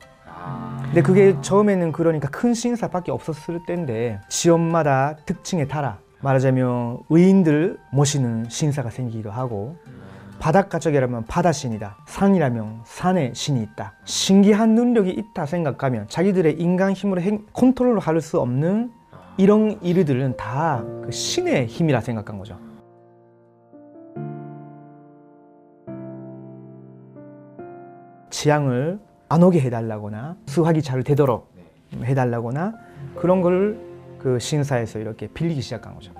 근데 0.85 1.01
그게 1.03 1.35
처음에는 1.41 1.91
그러니까 1.91 2.29
큰 2.29 2.53
신사밖에 2.53 3.11
없었을 3.11 3.59
때인데 3.67 4.19
지역마다 4.29 5.17
특징에 5.25 5.67
따라 5.67 5.99
말하자면 6.21 6.99
의인들 7.09 7.77
모시는 7.91 8.47
신사가 8.49 8.89
생기기도 8.89 9.29
하고 9.31 9.75
바닷가 10.39 10.79
쪽이라면 10.79 11.25
바다신이다. 11.25 11.97
산이라면 12.07 12.81
산의 12.85 13.35
신이 13.35 13.61
있다. 13.61 13.93
신기한 14.05 14.73
능력이 14.73 15.09
있다 15.11 15.45
생각하면 15.45 16.07
자기들의 16.07 16.53
인간 16.59 16.93
힘으로 16.93 17.21
행- 17.21 17.45
컨트롤 17.53 17.99
할 17.99 18.19
수 18.21 18.39
없는 18.39 18.91
이런 19.37 19.77
일들은 19.81 20.35
다 20.37 20.83
그 21.03 21.11
신의 21.11 21.67
힘이라 21.67 22.01
생각한 22.01 22.37
거죠. 22.37 22.57
지향을 28.29 28.99
안 29.29 29.43
오게 29.43 29.59
해달라거나 29.61 30.37
수학이 30.47 30.81
잘 30.81 31.03
되도록 31.03 31.51
해달라거나 32.03 32.73
그런 33.15 33.41
걸 33.41 33.79
그 34.19 34.37
신사에서 34.37 34.99
이렇게 34.99 35.27
빌리기 35.27 35.61
시작한 35.61 35.95
거죠. 35.95 36.11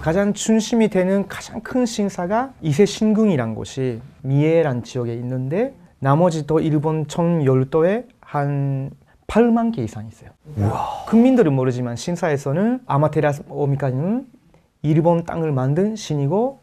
가장 0.00 0.32
중심이 0.34 0.88
되는 0.88 1.26
가장 1.28 1.60
큰 1.60 1.86
신사가 1.86 2.52
이세 2.60 2.84
신궁이란 2.84 3.54
곳이 3.54 4.00
미에란 4.22 4.82
지역에 4.82 5.14
있는데 5.14 5.74
나머지 5.98 6.46
또 6.46 6.60
일본 6.60 7.06
전 7.06 7.44
열도에 7.44 8.06
한 8.20 8.90
8만 9.26 9.74
개 9.74 9.82
이상 9.82 10.06
있어요. 10.08 10.30
국민들은 11.06 11.52
모르지만 11.52 11.96
신사에서는 11.96 12.80
아마테라스 12.86 13.44
오미카는 13.48 14.26
일본 14.82 15.24
땅을 15.24 15.52
만든 15.52 15.94
신이고 15.94 16.60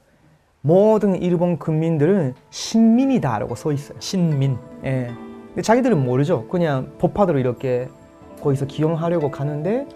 모든 0.62 1.22
일본 1.22 1.58
국민들은 1.60 2.34
신민이다라고 2.50 3.56
써 3.56 3.72
있어요. 3.72 3.98
신민. 4.02 4.58
예. 4.84 5.12
근데 5.48 5.62
자기들은 5.62 6.04
모르죠. 6.04 6.48
그냥 6.50 6.92
법화대로 6.98 7.40
이렇게 7.40 7.88
거기서 8.42 8.66
기용하려고 8.66 9.32
가는데 9.32 9.88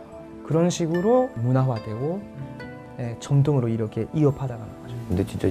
그런 0.45 0.69
식으로 0.69 1.29
문화화되고 1.35 2.21
예, 2.99 3.15
전통으로 3.19 3.67
이렇게 3.67 4.07
이어받아가는 4.13 4.65
거죠. 4.83 4.95
근데 5.07 5.25
진짜 5.25 5.49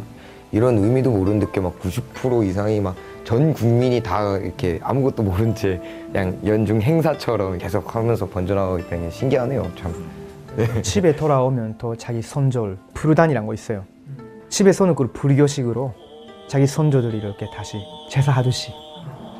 이런 0.53 0.79
의미도 0.79 1.11
모르는 1.11 1.51
게 1.53 1.61
막 1.61 1.79
90% 1.81 2.47
이상이 2.47 2.81
막 2.81 2.95
전 3.25 3.53
국민이 3.55 4.03
다 4.03 4.39
이렇게 4.39 4.81
아무것도 4.83 5.23
모른 5.23 5.55
채 5.55 5.81
그냥 6.11 6.37
연중 6.45 6.81
행사처럼 6.83 7.59
계속 7.59 7.95
하면서 7.95 8.27
번져나가기 8.27 8.89
때문에 8.89 9.11
신기하네요. 9.11 9.71
참. 9.77 9.95
집에 10.83 11.15
돌아오면 11.15 11.77
또 11.79 11.95
자기 11.95 12.23
선조를 12.23 12.77
부르단이란 12.95 13.47
거 13.47 13.55
있어요. 13.55 13.85
집에서는 14.49 14.97
그 14.97 15.13
불교식으로 15.13 15.95
자기 16.49 16.67
선조들이 16.67 17.19
이렇게 17.19 17.47
다시 17.55 17.77
제사하듯이 18.11 18.73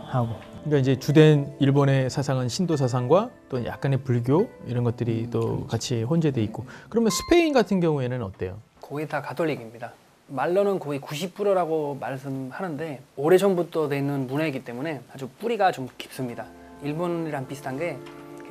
하고 0.07 0.29
그러니까 0.65 0.79
이제 0.79 0.97
주된 0.99 1.55
일본의 1.59 2.11
사상은 2.11 2.49
신도 2.49 2.77
사상과 2.77 3.31
또 3.49 3.65
약간의 3.65 4.03
불교 4.03 4.51
이런 4.67 4.85
것들이 4.85 5.29
또 5.31 5.67
같이 5.67 6.03
혼재돼 6.03 6.43
있고 6.45 6.67
그러면 6.89 7.11
스페인 7.11 7.53
같은 7.53 7.81
경우에는 7.81 8.23
어때요? 8.23 8.59
거의 8.81 9.09
다 9.09 9.23
가톨릭입니다. 9.23 9.93
말로는 10.29 10.79
거의 10.79 11.01
90%라고 11.01 11.97
말씀하는데 12.01 13.01
오래전부터 13.17 13.89
돼 13.89 13.99
있는 13.99 14.27
문화이기 14.27 14.65
때문에 14.65 15.01
아주 15.13 15.29
뿌리가 15.41 15.73
좀 15.73 15.89
깊습니다. 15.99 16.47
일본이랑 16.83 17.49
비슷한 17.49 17.77
게 17.79 17.99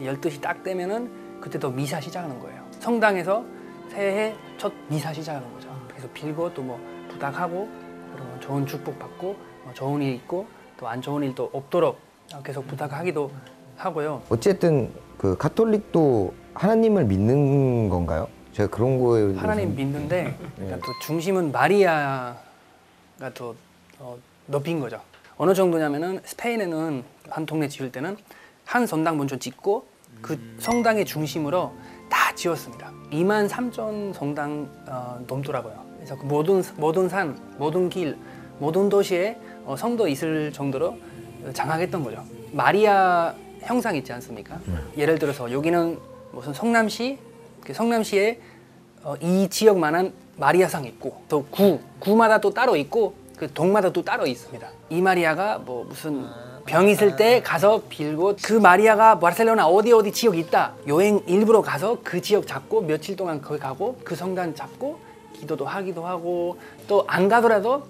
12시 0.01 0.41
딱 0.41 0.63
되면은 0.63 1.39
그때도 1.41 1.69
미사 1.71 2.01
시작하는 2.01 2.39
거예요. 2.39 2.65
성당에서 2.79 3.45
새해 3.89 4.35
첫 4.57 4.73
미사 4.89 5.13
시작하는 5.13 5.51
거죠. 5.53 5.69
그래서 5.87 6.07
빌고 6.13 6.53
또 6.53 6.61
뭐 6.63 6.79
부탁하고 7.09 7.67
그리고 8.13 8.39
좋은 8.39 8.65
축복 8.65 8.97
받고 8.99 9.35
뭐 9.63 9.73
좋은 9.73 10.01
일 10.01 10.13
있고 10.15 10.47
또 10.79 10.87
안 10.87 11.01
좋은 11.01 11.23
일도 11.23 11.49
없도록 11.51 11.99
계속 12.43 12.65
부탁하기도 12.67 13.29
하고요. 13.75 14.21
어쨌든 14.29 14.89
그 15.17 15.37
카톨릭도 15.37 16.33
하나님을 16.53 17.03
믿는 17.05 17.89
건가요? 17.89 18.27
제가 18.53 18.69
그런 18.69 18.99
거에 18.99 19.35
하나님 19.35 19.75
믿는데 19.75 20.23
네. 20.23 20.37
그러니까 20.55 20.77
또 20.77 20.93
중심은 21.05 21.51
마리아가 21.51 22.37
더 23.33 23.53
어, 23.99 24.17
높인 24.47 24.79
거죠. 24.79 25.01
어느 25.37 25.53
정도냐면은 25.53 26.21
스페인에는 26.23 27.03
한 27.29 27.45
동네 27.45 27.67
지을 27.67 27.91
때는 27.91 28.17
한 28.65 28.87
성당 28.87 29.17
먼저 29.17 29.37
짓고 29.37 29.85
그 30.21 30.37
성당의 30.59 31.05
중심으로 31.05 31.73
다 32.09 32.33
지었습니다. 32.35 32.91
2만 33.11 33.49
3천 33.49 34.13
성당 34.13 34.69
어, 34.87 35.19
넘더라고요. 35.27 35.85
그래서 35.97 36.17
그 36.17 36.25
모든 36.25 36.63
모든 36.77 37.09
산, 37.09 37.37
모든 37.57 37.89
길, 37.89 38.17
모든 38.59 38.89
도시에 38.89 39.37
어, 39.69 39.75
성도 39.75 40.07
있을 40.07 40.51
정도로 40.51 40.97
장악했던 41.53 42.03
거죠. 42.03 42.23
마리아 42.51 43.31
형상 43.61 43.95
있지 43.95 44.11
않습니까? 44.13 44.59
예를 44.97 45.19
들어서 45.19 45.51
여기는 45.51 45.99
무슨 46.31 46.53
성남시, 46.55 47.19
그 47.63 47.71
성남시에 47.71 48.39
어, 49.03 49.13
이 49.21 49.47
지역만한 49.47 50.11
마리아상 50.37 50.85
있고 50.85 51.21
또 51.29 51.45
구, 51.51 51.79
구마다 51.99 52.39
또 52.39 52.49
따로 52.51 52.75
있고 52.77 53.13
그 53.37 53.53
동마다 53.53 53.91
또 53.91 54.01
따로 54.03 54.25
있습니다. 54.25 54.67
이 54.89 55.01
마리아가 55.01 55.59
뭐 55.59 55.83
무슨 55.83 56.25
병 56.65 56.89
있을 56.89 57.15
때 57.15 57.43
가서 57.43 57.83
빌고 57.89 58.37
그 58.41 58.53
마리아가 58.53 59.19
바르셀로나 59.19 59.67
어디 59.67 59.93
어디 59.93 60.11
지역 60.11 60.35
있다 60.35 60.73
여행 60.87 61.21
일부러 61.27 61.61
가서 61.61 61.99
그 62.03 62.21
지역 62.21 62.47
잡고 62.47 62.81
며칠 62.81 63.15
동안 63.15 63.39
거기 63.39 63.59
가고 63.59 63.97
그 64.03 64.15
성당 64.15 64.55
잡고 64.55 64.99
기도도 65.33 65.65
하기도 65.65 66.05
하고 66.05 66.57
또 66.87 67.05
안 67.07 67.29
가더라도 67.29 67.83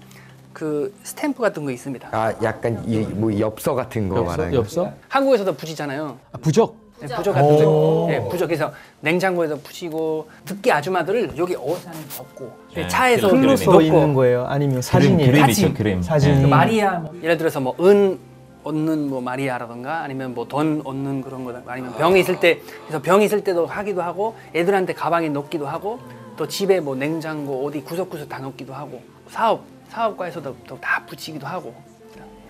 그 0.54 0.94
스탬프 1.04 1.42
같은 1.42 1.64
거 1.64 1.72
있습니다. 1.72 2.10
아 2.12 2.34
약간 2.44 2.84
이, 2.88 3.00
뭐 3.00 3.38
엽서 3.40 3.76
같은 3.76 4.10
거 4.10 4.18
엽서? 4.18 4.30
말하는 4.32 4.54
엽서? 4.54 4.92
한국에서도 5.08 5.54
붙이잖아요. 5.56 6.18
아, 6.32 6.38
부적. 6.40 6.76
네, 7.00 7.08
부적 7.16 7.34
같은 7.34 7.64
거. 7.64 8.06
네, 8.10 8.20
부적에서 8.28 8.74
냉장고에서 9.00 9.56
붙이고 9.58 10.28
듣기 10.46 10.70
아줌마들을 10.70 11.32
여기 11.38 11.56
어디서 11.56 11.92
덮고 12.18 12.52
네, 12.76 12.88
차에서 12.90 13.30
글로 13.30 13.56
써 13.56 13.72
넣고 13.72 13.82
있는 13.82 14.14
거예요? 14.14 14.46
아니면 14.48 14.82
사진이 14.82 15.26
그림 15.26 15.46
사진. 15.46 15.66
있죠, 15.68 15.78
그림. 15.78 16.02
사진 16.02 16.42
그 16.42 16.48
마리아 16.48 17.00
뭐 17.00 17.16
예를 17.24 17.38
들어서 17.38 17.60
뭐 17.62 17.76
은 17.80 18.20
얻는 18.66 19.10
뭐 19.10 19.22
마리아라던가 19.22 20.02
아니면 20.02 20.34
뭐 20.34 20.46
돈 20.46 20.82
얻는 20.84 21.22
그런 21.22 21.46
거 21.46 21.54
아니면 21.68 21.96
병이 21.96 22.20
있을 22.20 22.42
때 22.42 22.60
그래서 22.86 23.02
병이 23.02 23.24
있을 23.24 23.42
때도 23.46 23.66
하기도 23.66 24.02
하고 24.02 24.36
애들한테 24.54 24.94
가방에 24.94 25.30
넣기도 25.30 25.66
하고 25.66 26.00
또 26.36 26.46
집에 26.46 26.82
뭐 26.82 26.94
냉장고 26.96 27.66
어디 27.66 27.82
구석구석 27.82 28.28
다 28.28 28.40
넣기도 28.40 28.74
하고 28.74 29.02
사업 29.30 29.62
사업과에서도 29.90 30.56
또다 30.68 31.06
붙이기도 31.06 31.46
하고 31.48 31.74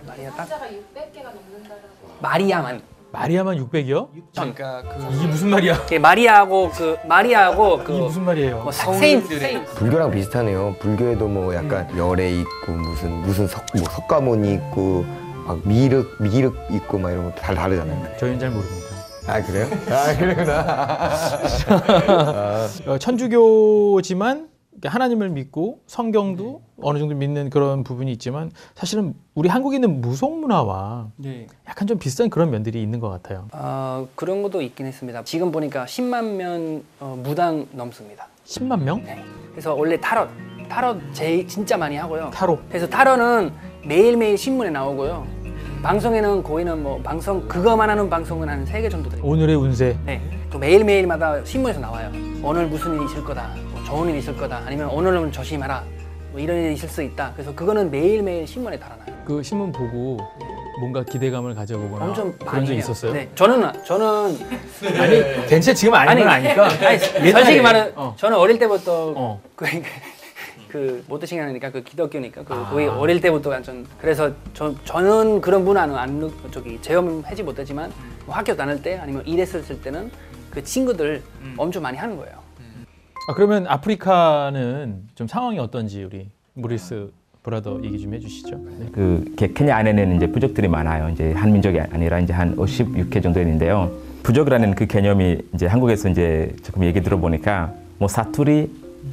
마리아 0.06 0.30
딱 0.32 0.44
숫자가 0.44 0.66
600개가 0.66 1.24
넘는다라고. 1.24 1.88
마리아만 2.20 2.82
마리아만 3.12 3.56
600이요? 3.58 4.08
그러니까 4.34 4.82
그 4.82 5.14
이게 5.14 5.26
무슨 5.26 5.50
말이야? 5.50 5.86
그 5.86 5.94
마리아하고 5.96 6.70
그 6.70 6.96
마리아하고 7.06 7.78
그 7.82 7.92
이게 7.92 8.02
무슨 8.02 8.24
말이에요? 8.24 8.62
뭐 8.62 8.70
사- 8.72 8.92
세인 8.92 9.26
세인 9.26 9.64
불교랑 9.64 10.10
비슷하네요. 10.12 10.76
불교에도 10.78 11.26
뭐 11.26 11.52
약간 11.54 11.88
열애 11.98 12.30
있고 12.30 12.72
무슨 12.72 13.10
무슨 13.22 13.48
석, 13.48 13.64
뭐 13.74 13.82
석가모니 13.84 14.54
있고 14.54 15.04
막 15.46 15.58
미륵 15.66 16.22
미륵 16.22 16.54
있고 16.70 16.98
막 16.98 17.10
이런 17.10 17.24
거 17.24 17.34
다 17.40 17.52
다르잖아요. 17.54 18.16
저희는 18.18 18.38
잘 18.38 18.50
모릅니다. 18.50 18.86
아 19.26 19.42
그래요? 19.42 19.66
아 19.90 20.16
그러구나. 20.16 20.62
어, 22.86 22.98
천주교지만 22.98 24.49
하나님을 24.84 25.28
믿고 25.30 25.80
성경도 25.86 26.62
어느 26.80 26.98
정도 26.98 27.14
믿는 27.14 27.50
그런 27.50 27.84
부분이 27.84 28.10
있지만 28.12 28.50
사실은 28.74 29.14
우리 29.34 29.48
한국에 29.48 29.76
있는 29.76 30.00
무속 30.00 30.38
문화와 30.38 31.08
네. 31.16 31.46
약간 31.68 31.86
좀 31.86 31.98
비슷한 31.98 32.30
그런 32.30 32.50
면들이 32.50 32.80
있는 32.82 32.98
것 33.00 33.10
같아요. 33.10 33.48
어, 33.52 34.08
그런 34.14 34.42
것도 34.42 34.62
있긴 34.62 34.86
했습니다. 34.86 35.22
지금 35.24 35.52
보니까 35.52 35.84
10만 35.84 36.36
명 36.36 36.82
어, 36.98 37.18
무당 37.22 37.66
넘습니다. 37.72 38.28
10만 38.46 38.80
명? 38.82 39.02
네. 39.04 39.22
그래서 39.50 39.74
원래 39.74 39.98
타로 40.00 40.26
타로 40.68 40.96
제일 41.12 41.46
진짜 41.46 41.76
많이 41.76 41.96
하고요. 41.96 42.30
타로. 42.32 42.58
그래서 42.68 42.88
타로는 42.88 43.52
매일 43.84 44.16
매일 44.16 44.38
신문에 44.38 44.70
나오고요. 44.70 45.26
방송에는 45.82 46.42
거의는 46.42 46.82
뭐 46.82 47.00
방송 47.02 47.46
그거만 47.48 47.88
하는 47.90 48.08
방송은 48.08 48.48
한 48.48 48.64
세 48.66 48.80
개 48.82 48.88
정도 48.88 49.10
돼요. 49.10 49.20
오늘의 49.24 49.56
운세. 49.56 49.98
네. 50.06 50.20
또 50.50 50.58
매일 50.58 50.84
매일마다 50.84 51.44
신문에서 51.44 51.80
나와요. 51.80 52.10
오늘 52.42 52.66
무슨 52.68 52.94
일이 52.94 53.04
있을 53.06 53.24
거다. 53.24 53.50
뭐 53.90 53.98
좋은 53.98 54.08
일이 54.10 54.18
있을 54.18 54.36
거다. 54.36 54.62
아니면 54.66 54.88
오늘은 54.88 55.32
조심하라. 55.32 55.84
뭐 56.30 56.40
이런 56.40 56.56
일이 56.58 56.74
있을 56.74 56.88
수 56.88 57.02
있다. 57.02 57.32
그래서 57.34 57.52
그거는 57.54 57.90
매일매일 57.90 58.46
신문에 58.46 58.78
달아나요. 58.78 59.12
그 59.24 59.42
신문 59.42 59.72
보고 59.72 60.18
뭔가 60.78 61.02
기대감을 61.02 61.54
가져보거나 61.56 62.04
엄청 62.06 62.32
그런 62.38 62.54
많이 62.54 62.66
적 62.66 62.72
해요. 62.72 62.78
있었어요? 62.78 63.12
네. 63.12 63.28
저는 63.34 63.84
저는 63.84 64.38
아니 64.98 65.46
덴체 65.48 65.74
지금 65.74 65.94
아닌 65.94 66.24
건 66.24 66.28
아니까. 66.32 66.68
아니, 66.86 66.98
솔직히 67.32 67.60
말은 67.60 67.92
어. 67.96 68.14
저는 68.16 68.36
어릴 68.38 68.58
때부터 68.58 69.12
어. 69.16 69.40
그, 69.56 69.66
그 70.68 71.04
모태신앙이니까 71.08 71.72
그 71.72 71.82
기독교니까 71.82 72.44
그 72.44 72.54
아. 72.54 72.70
거의 72.70 72.86
어릴 72.88 73.20
때부터 73.20 73.50
완전 73.50 73.84
그래서 74.00 74.30
저, 74.54 74.72
저는 74.84 75.40
그런 75.40 75.64
문화는 75.64 75.94
안 75.96 76.20
넣- 76.20 76.30
저기 76.52 76.80
체험하지 76.80 77.42
못했지만 77.42 77.92
뭐 78.24 78.34
학교 78.36 78.54
다닐 78.56 78.80
때 78.80 78.98
아니면 78.98 79.26
일했을 79.26 79.82
때는 79.82 80.10
그 80.50 80.62
친구들 80.62 81.22
음. 81.42 81.54
엄청 81.58 81.82
많이 81.82 81.98
하는 81.98 82.16
거예요. 82.16 82.39
아, 83.28 83.34
그러면 83.34 83.66
아프리카는 83.68 85.02
좀 85.14 85.26
상황이 85.28 85.58
어떤지 85.58 86.02
우리 86.04 86.28
모리스 86.54 87.10
브라더 87.42 87.80
얘기 87.84 87.98
좀 88.00 88.12
해주시죠. 88.14 88.56
네. 88.56 88.86
그 88.92 89.32
게- 89.36 89.52
케냐 89.52 89.74
안에는 89.76 90.16
이제 90.16 90.26
부족들이 90.26 90.68
많아요. 90.68 91.08
이제 91.10 91.32
한 91.32 91.52
민족이 91.52 91.80
아니라 91.80 92.18
이제 92.18 92.32
한 92.32 92.56
56회 92.56 93.22
정도 93.22 93.40
있는데요. 93.40 93.90
부족이라는 94.22 94.74
그 94.74 94.86
개념이 94.86 95.38
이제 95.54 95.66
한국에서 95.66 96.08
이제 96.10 96.54
조금 96.62 96.84
얘기 96.84 97.00
들어보니까 97.00 97.72
뭐 97.98 98.08
사투리 98.08 98.70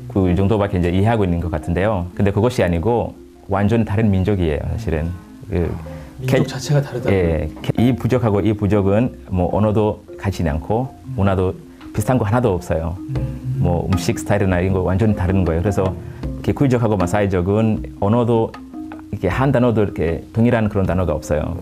그 0.10 0.36
정도밖에 0.36 0.80
이제 0.80 0.90
이해하고 0.90 1.24
있는 1.24 1.40
것 1.40 1.50
같은데요. 1.52 2.08
근데 2.16 2.32
그것이 2.32 2.64
아니고 2.64 3.16
완전 3.48 3.86
다른 3.86 4.12
민족이에요, 4.12 4.60
사실은. 4.72 5.10
그 5.50 5.74
민족 6.18 6.36
케- 6.38 6.44
자체가 6.44 6.82
다르다고. 6.82 7.16
예, 7.16 7.50
이 7.78 7.96
부족하고 7.96 8.42
이 8.42 8.52
부족은 8.54 9.20
뭐 9.30 9.56
언어도 9.56 10.04
같지 10.18 10.48
않고 10.48 10.94
문화도 11.16 11.54
비슷한 11.94 12.18
거 12.18 12.26
하나도 12.26 12.54
없어요. 12.54 12.96
뭐 13.58 13.88
음식 13.92 14.20
스타일이나 14.20 14.60
이런 14.60 14.74
거 14.74 14.82
완전 14.82 15.16
다른 15.16 15.44
거예요. 15.44 15.62
그래서 15.62 15.96
이렇게 16.34 16.52
구이족하고 16.54 16.98
마사이족은 16.98 17.84
언어도 18.00 18.52
이렇게 19.12 19.28
한 19.28 19.52
단어도 19.52 19.84
이렇게 19.84 20.24
동일한 20.34 20.70
그런 20.70 20.86
단어가 20.86 21.14
없어요. 21.14 21.58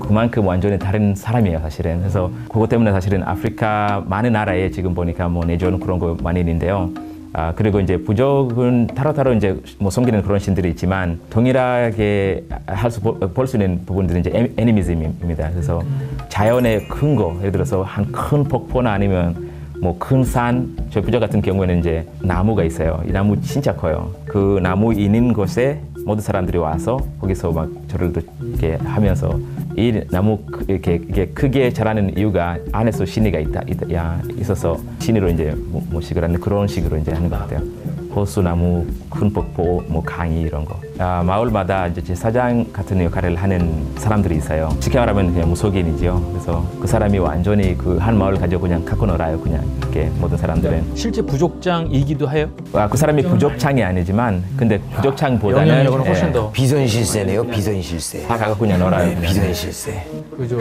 그만큼 0.00 0.46
완전히 0.46 0.78
다른 0.78 1.14
사람이에요, 1.14 1.58
사실은. 1.60 1.98
그래서 1.98 2.30
그것 2.48 2.68
때문에 2.68 2.92
사실은 2.92 3.22
아프리카 3.22 4.02
많은 4.06 4.32
나라에 4.32 4.70
지금 4.70 4.94
보니까 4.94 5.28
뭐 5.28 5.44
내전 5.44 5.78
그런 5.78 5.98
거 5.98 6.16
많이 6.22 6.40
있는데요. 6.40 6.90
아, 7.34 7.52
그리고 7.56 7.80
이제 7.80 7.96
부족은 7.96 8.88
타로타로 8.88 9.32
이제 9.34 9.58
뭐 9.78 9.90
섬기는 9.90 10.22
그런 10.22 10.38
신들이 10.38 10.68
있지만 10.70 11.18
동일하게 11.30 12.44
할수볼 12.66 13.46
수 13.46 13.56
있는 13.56 13.80
부분들은 13.86 14.20
이제 14.20 14.30
애- 14.34 14.50
애니미즘입니다. 14.56 15.50
그래서 15.50 15.82
자연의 16.28 16.88
큰 16.88 17.16
거, 17.16 17.34
예를 17.40 17.52
들어서 17.52 17.82
한 17.82 18.04
큰 18.12 18.44
폭포나 18.44 18.92
아니면 18.92 19.50
뭐 19.80 19.98
큰 19.98 20.22
산, 20.24 20.76
저 20.90 21.00
부족 21.00 21.20
같은 21.20 21.40
경우에는 21.40 21.78
이제 21.78 22.06
나무가 22.20 22.62
있어요. 22.64 23.02
이 23.08 23.12
나무 23.12 23.40
진짜 23.40 23.74
커요. 23.74 24.10
그 24.26 24.60
나무 24.62 24.92
있는 24.92 25.32
곳에 25.32 25.80
모든 26.04 26.20
사람들이 26.22 26.58
와서 26.58 26.98
거기서 27.20 27.50
막 27.52 27.68
절을 27.88 28.12
이렇게 28.42 28.76
하면서 28.84 29.38
이 29.76 30.00
나무 30.10 30.38
크- 30.46 30.64
이렇게 30.68 30.96
이게 30.96 31.26
크게 31.28 31.72
자라는 31.72 32.16
이유가 32.18 32.58
안에서 32.72 33.04
신이가 33.06 33.38
있다, 33.38 33.62
있다 33.68 33.92
야, 33.94 34.20
있어서 34.38 34.78
신으로 34.98 35.28
이제 35.30 35.54
모- 35.70 35.82
모식을 35.90 36.22
하는 36.22 36.40
그런 36.40 36.66
식으로 36.68 36.96
이제 36.98 37.12
하는 37.12 37.28
것 37.30 37.38
같아요. 37.38 37.60
호수나무, 38.14 38.86
큰 39.08 39.32
폭포, 39.32 39.82
뭐 39.88 40.02
강이 40.02 40.42
이런 40.42 40.64
거. 40.64 40.78
아, 40.98 41.22
마을마다 41.24 41.86
이제 41.88 42.02
제사장 42.02 42.66
같은 42.72 43.02
역할을 43.02 43.34
하는 43.36 43.86
사람들이 43.96 44.36
있어요. 44.36 44.68
쉽게 44.80 44.98
말하면 44.98 45.32
그냥 45.32 45.48
무속인이지요. 45.48 46.20
그래서 46.32 46.64
그 46.80 46.86
사람이 46.86 47.18
완전히 47.18 47.76
그 47.76 47.92
한 48.02 48.18
마을 48.18 48.34
가지고 48.34 48.62
그냥 48.62 48.84
갖고 48.84 49.06
놀아요. 49.06 49.38
그냥 49.40 49.62
이렇게 49.78 50.10
모든 50.18 50.36
사람들은. 50.36 50.96
실제 50.96 51.22
부족장이기도 51.22 52.28
해요. 52.30 52.48
아, 52.72 52.88
그 52.88 52.96
사람이 52.96 53.22
부족창이 53.22 53.82
아니지만 53.82 54.42
근데 54.56 54.78
부족창보다는 54.96 55.68
영향력은 55.68 56.06
훨씬 56.06 56.28
예, 56.28 56.32
더. 56.32 56.50
비선 56.50 56.86
실세네요. 56.86 57.44
비선 57.46 57.80
실세. 57.80 58.26
다 58.26 58.36
가고 58.36 58.56
그냥 58.56 58.80
놀아요. 58.80 59.06
그냥. 59.08 59.22
비선 59.22 59.54
실세. 59.54 60.04
그죠. 60.36 60.58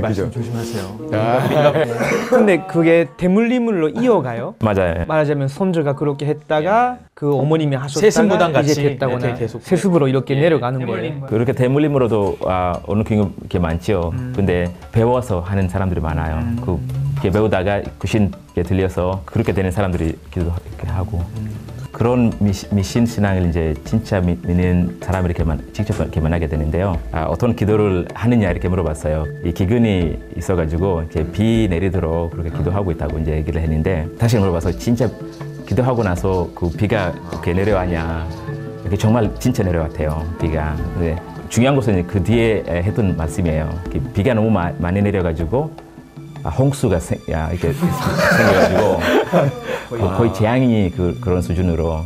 말씀 0.00 0.30
조심하세요. 0.30 0.98
근데 2.30 2.58
그게 2.66 3.06
대물림으로 3.16 3.90
이어가요. 3.90 4.54
맞아요. 4.60 5.04
말하자면 5.06 5.48
손주가 5.48 5.94
그렇게 5.94 6.26
했다가 6.26 6.98
그 7.14 7.32
어머님이 7.34 7.76
하셨다가 7.76 8.00
세습무당 8.00 8.50
이제 8.50 8.58
같이 8.58 8.74
됐다거나 8.82 9.26
이렇게 9.26 9.45
계속. 9.46 9.62
세습으로 9.62 10.08
이렇게 10.08 10.34
내려가는 10.34 10.84
거예요. 10.86 11.20
그렇게 11.28 11.52
대물림으로도 11.52 12.38
아, 12.46 12.80
어느 12.86 13.02
경우 13.04 13.30
이렇게 13.40 13.58
많지요. 13.58 14.12
근데 14.34 14.72
배워서 14.92 15.40
하는 15.40 15.68
사람들이 15.68 16.00
많아요. 16.00 16.42
그 16.64 16.78
이렇게 17.14 17.30
배우다가 17.30 17.82
귀신 18.02 18.30
들려서 18.54 19.22
그렇게 19.24 19.52
되는 19.52 19.70
사람들이 19.70 20.16
기도 20.32 20.52
이렇게 20.68 20.88
하고 20.88 21.22
그런 21.92 22.30
미신 22.72 23.06
신앙을 23.06 23.48
이제 23.48 23.72
진짜 23.84 24.20
미- 24.20 24.36
믿는 24.46 24.98
사람을 25.00 25.30
이렇게 25.30 25.44
만, 25.44 25.62
직접 25.72 25.98
이렇게 25.98 26.20
만나게 26.20 26.46
되는데요. 26.46 26.98
아, 27.10 27.24
어떤 27.24 27.56
기도를 27.56 28.06
하느냐 28.12 28.50
이렇게 28.50 28.68
물어봤어요. 28.68 29.24
이 29.46 29.52
기근이 29.52 30.18
있어가지고 30.36 31.00
이렇게 31.02 31.30
비 31.32 31.66
내리도록 31.70 32.32
그렇게 32.32 32.50
기도하고 32.50 32.90
있다고 32.90 33.18
이제 33.20 33.32
얘기를 33.36 33.62
했는데 33.62 34.06
다시 34.18 34.36
물어봐서 34.36 34.72
진짜 34.72 35.08
기도하고 35.66 36.02
나서 36.02 36.50
그 36.54 36.70
비가 36.70 37.12
이렇게 37.32 37.54
내려왔냐 37.54 38.26
이렇게 38.86 38.96
정말 38.96 39.34
진짜 39.40 39.64
내려왔대요 39.64 40.24
비가 40.40 40.76
근데 40.94 41.20
중요한 41.48 41.74
것은 41.74 42.06
그 42.06 42.22
뒤에 42.22 42.62
했던 42.68 43.16
말씀이에요 43.16 43.68
비가 44.14 44.32
너무 44.32 44.48
마- 44.48 44.72
많이 44.78 45.02
내려가지고 45.02 45.72
아, 46.44 46.48
홍수가 46.50 47.00
생, 47.00 47.18
야, 47.32 47.50
이렇게 47.50 47.72
생겨가지고 47.72 49.00
어, 50.04 50.16
거의 50.16 50.32
재앙이 50.32 50.92
그, 50.96 51.18
그런 51.20 51.42
수준으로 51.42 52.04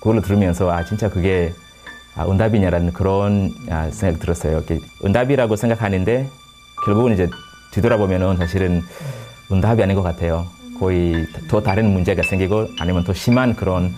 그걸로 0.00 0.20
들으면서 0.20 0.68
아 0.72 0.84
진짜 0.84 1.08
그게 1.08 1.52
아, 2.16 2.26
응답이냐라는 2.26 2.92
그런 2.92 3.52
아, 3.70 3.88
생각 3.92 4.18
들었어요. 4.18 4.58
이렇게 4.58 4.80
응답이라고 5.04 5.54
생각하는데 5.54 6.28
결국은 6.84 7.12
이제 7.14 7.30
뒤돌아보면은 7.70 8.36
사실은 8.36 8.82
응답이 9.52 9.80
아닌 9.80 9.94
것 9.94 10.02
같아요. 10.02 10.46
거의 10.80 11.24
더 11.48 11.62
다른 11.62 11.92
문제가 11.92 12.22
생기고 12.24 12.66
아니면 12.80 13.04
더 13.04 13.14
심한 13.14 13.54
그런 13.54 13.94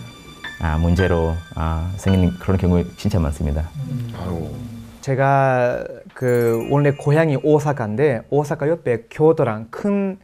아, 0.59 0.77
문제로 0.77 1.33
아, 1.55 1.91
생기는 1.97 2.31
그런 2.39 2.57
경우 2.57 2.83
진짜 2.95 3.19
많습니다. 3.19 3.67
제가 5.01 5.83
그 6.13 6.67
원래 6.71 6.91
고향이 6.91 7.37
오사카인데 7.43 8.23
오사카 8.29 8.69
옆에 8.69 9.05
교도랑 9.09 9.67
큰 9.69 10.19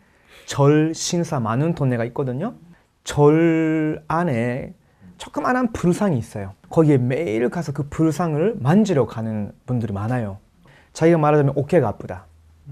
절 0.51 0.93
신사 0.93 1.39
많은 1.39 1.75
동네가 1.75 2.03
있거든요. 2.05 2.55
절 3.05 4.03
안에 4.09 4.73
조그만한 5.17 5.71
불상이 5.71 6.17
있어요. 6.17 6.55
거기에 6.69 6.97
매일 6.97 7.47
가서 7.49 7.71
그 7.71 7.87
불상을 7.89 8.57
만지러 8.59 9.05
가는 9.05 9.53
분들이 9.65 9.93
많아요. 9.93 10.39
자기가 10.91 11.17
말하자면 11.19 11.53
어깨가 11.55 11.87
아프다. 11.87 12.25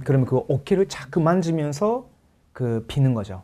그러면 0.03 0.27
그 0.27 0.41
어깨를 0.49 0.89
자꾸 0.89 1.21
만지면서 1.21 2.05
그 2.51 2.83
비는 2.89 3.13
거죠. 3.13 3.43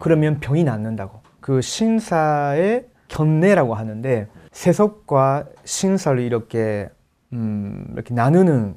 그러면 0.00 0.40
병이 0.40 0.64
낫는다고. 0.64 1.20
그 1.40 1.60
신사의 1.60 2.86
견내라고 3.08 3.74
하는데 3.74 4.28
세속과 4.52 5.46
신사를 5.64 6.20
이렇게 6.20 6.88
음, 7.32 7.86
이렇게 7.92 8.14
나누는 8.14 8.74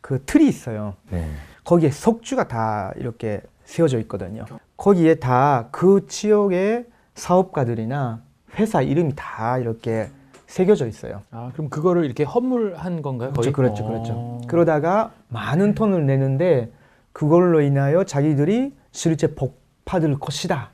그 0.00 0.22
틀이 0.24 0.46
있어요. 0.48 0.94
네. 1.10 1.28
거기에 1.64 1.90
석주가 1.90 2.46
다 2.48 2.92
이렇게 2.96 3.40
세워져 3.64 3.98
있거든요. 4.00 4.44
거기에 4.76 5.16
다 5.16 5.68
그 5.72 6.06
지역의 6.06 6.86
사업가들이나 7.14 8.20
회사 8.58 8.82
이름이 8.82 9.14
다 9.16 9.58
이렇게 9.58 10.08
새겨져 10.46 10.86
있어요. 10.86 11.22
아 11.30 11.50
그럼 11.54 11.68
그거를 11.70 12.04
이렇게 12.04 12.22
허물한 12.24 13.02
건가요? 13.02 13.32
거의? 13.32 13.52
그렇죠, 13.52 13.84
그렇죠, 13.84 14.12
어. 14.12 14.32
그렇죠. 14.38 14.48
그러다가 14.48 15.12
많은 15.28 15.74
돈을 15.74 16.06
내는데 16.06 16.70
그걸로 17.12 17.60
인하여 17.62 18.04
자기들이 18.04 18.74
실제 18.92 19.34
복 19.34 19.60
받을 19.84 20.18
것이다 20.18 20.70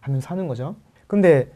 하면서 0.00 0.28
하는 0.30 0.46
거죠. 0.48 0.76
근데 1.06 1.50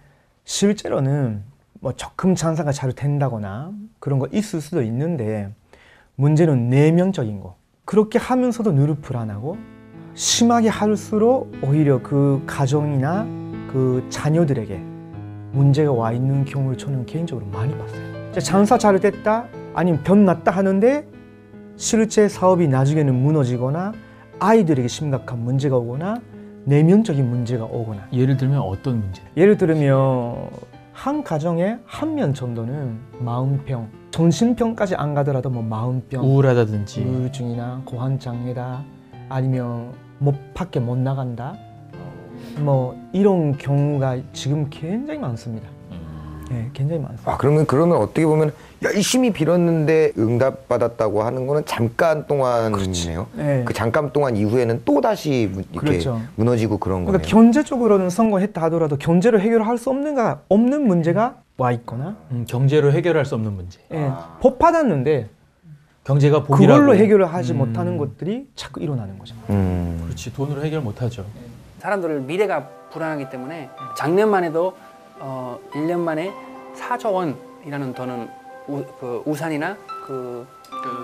실제로는 0.47 1.43
뭐 1.81 1.93
적금 1.93 2.35
장사가 2.35 2.73
잘 2.73 2.93
된다거나 2.93 3.73
그런 3.99 4.19
거 4.19 4.29
있을 4.33 4.61
수도 4.61 4.81
있는데 4.83 5.53
문제는 6.15 6.71
내면적인 6.71 7.41
거. 7.41 7.57
그렇게 7.85 8.19
하면서도 8.19 8.73
늘 8.73 8.95
불안하고 8.95 9.59
심하게 10.15 10.69
할수록 10.69 11.53
오히려 11.63 12.01
그 12.01 12.43
가정이나 12.47 13.25
그 13.71 14.07
자녀들에게 14.09 14.77
문제가 15.53 15.93
와 15.93 16.13
있는 16.13 16.45
경우를 16.45 16.79
저는 16.79 17.07
개인적으로 17.07 17.47
많이 17.47 17.77
봤어요. 17.77 18.33
장사 18.39 18.79
잘 18.79 18.99
됐다 19.01 19.49
아니면 19.75 20.03
변 20.05 20.25
났다 20.25 20.53
하는데 20.53 21.07
실제 21.77 22.29
사업이 22.29 22.69
나중에는 22.69 23.15
무너지거나 23.15 23.93
아이들에게 24.39 24.87
심각한 24.87 25.41
문제가 25.41 25.77
오거나 25.77 26.21
내면적인 26.67 27.29
문제가 27.31 27.65
오거나 27.65 28.09
예를 28.13 28.37
들면 28.37 28.61
어떤 28.61 29.01
문제? 29.01 29.23
예를 29.37 29.57
들면 29.57 30.51
한 30.93 31.23
가정에 31.23 31.79
한명 31.85 32.35
정도는 32.35 32.99
마음병, 33.21 33.89
정신병까지 34.11 34.97
안 34.97 35.15
가더라도 35.15 35.49
뭐 35.49 35.63
마음병, 35.63 36.25
우울하다든지 36.25 37.03
우울증이나 37.03 37.83
고환장애다 37.85 38.85
아니면 39.29 39.93
뭐 40.19 40.35
밖에 40.55 40.81
못 40.81 40.97
나간다 40.99 41.57
뭐 42.59 42.97
이런 43.13 43.57
경우가 43.57 44.19
지금 44.33 44.67
굉장히 44.69 45.21
많습니다. 45.21 45.69
네, 46.51 46.71
굉장히 46.73 47.01
많습니다. 47.03 47.33
아 47.33 47.37
그러면 47.37 47.67
그러면 47.67 47.99
어떻게 47.99 48.25
보면 48.25 48.53
열심히 48.83 49.33
빌었는데 49.33 50.13
응답 50.19 50.69
받았다고 50.69 51.23
하는 51.23 51.47
거는 51.47 51.65
잠깐 51.67 52.27
동안이네요. 52.27 53.27
네. 53.35 53.63
그 53.65 53.73
잠깐 53.73 54.13
동안 54.13 54.37
이후에는 54.37 54.83
또 54.85 55.01
다시 55.01 55.51
이렇게 55.53 55.79
그렇죠. 55.79 56.21
무너지고 56.37 56.79
그런 56.79 57.05
거네요. 57.05 57.13
그러니까 57.13 57.29
경제적으로는 57.29 58.11
성공했다 58.11 58.63
하더라도 58.65 58.97
경제로 58.97 59.41
해결할 59.41 59.79
수 59.79 59.91
없는가 59.91 60.41
없는 60.49 60.87
문제가 60.87 61.37
와 61.59 61.73
있거나 61.73 62.17
음, 62.31 62.45
경제로 62.47 62.93
해결할 62.93 63.25
수 63.25 63.35
없는 63.35 63.53
문제. 63.53 63.81
예, 63.93 64.11
법 64.41 64.59
받았는데 64.59 65.31
경제가 66.05 66.45
복이라고. 66.45 66.81
그걸로 66.81 66.95
해결을 66.95 67.27
하지 67.33 67.53
음. 67.53 67.59
못하는 67.59 67.97
것들이 67.99 68.47
자꾸 68.55 68.81
일어나는 68.81 69.19
거죠. 69.19 69.35
음. 69.51 70.03
그렇지 70.05 70.33
돈으로 70.35 70.63
해결 70.63 70.81
못하죠. 70.83 71.25
사람들 71.79 72.21
미래가 72.21 72.69
불안하기 72.93 73.31
때문에 73.31 73.71
작년만 73.97 74.45
해도 74.45 74.75
어, 75.19 75.59
1년 75.73 75.99
만에 76.01 76.33
4조 76.79 77.13
원이라는 77.13 77.95
돈은 77.95 78.29
우, 78.69 78.85
그 79.01 79.23
우산이나 79.25 79.77
그, 80.07 80.47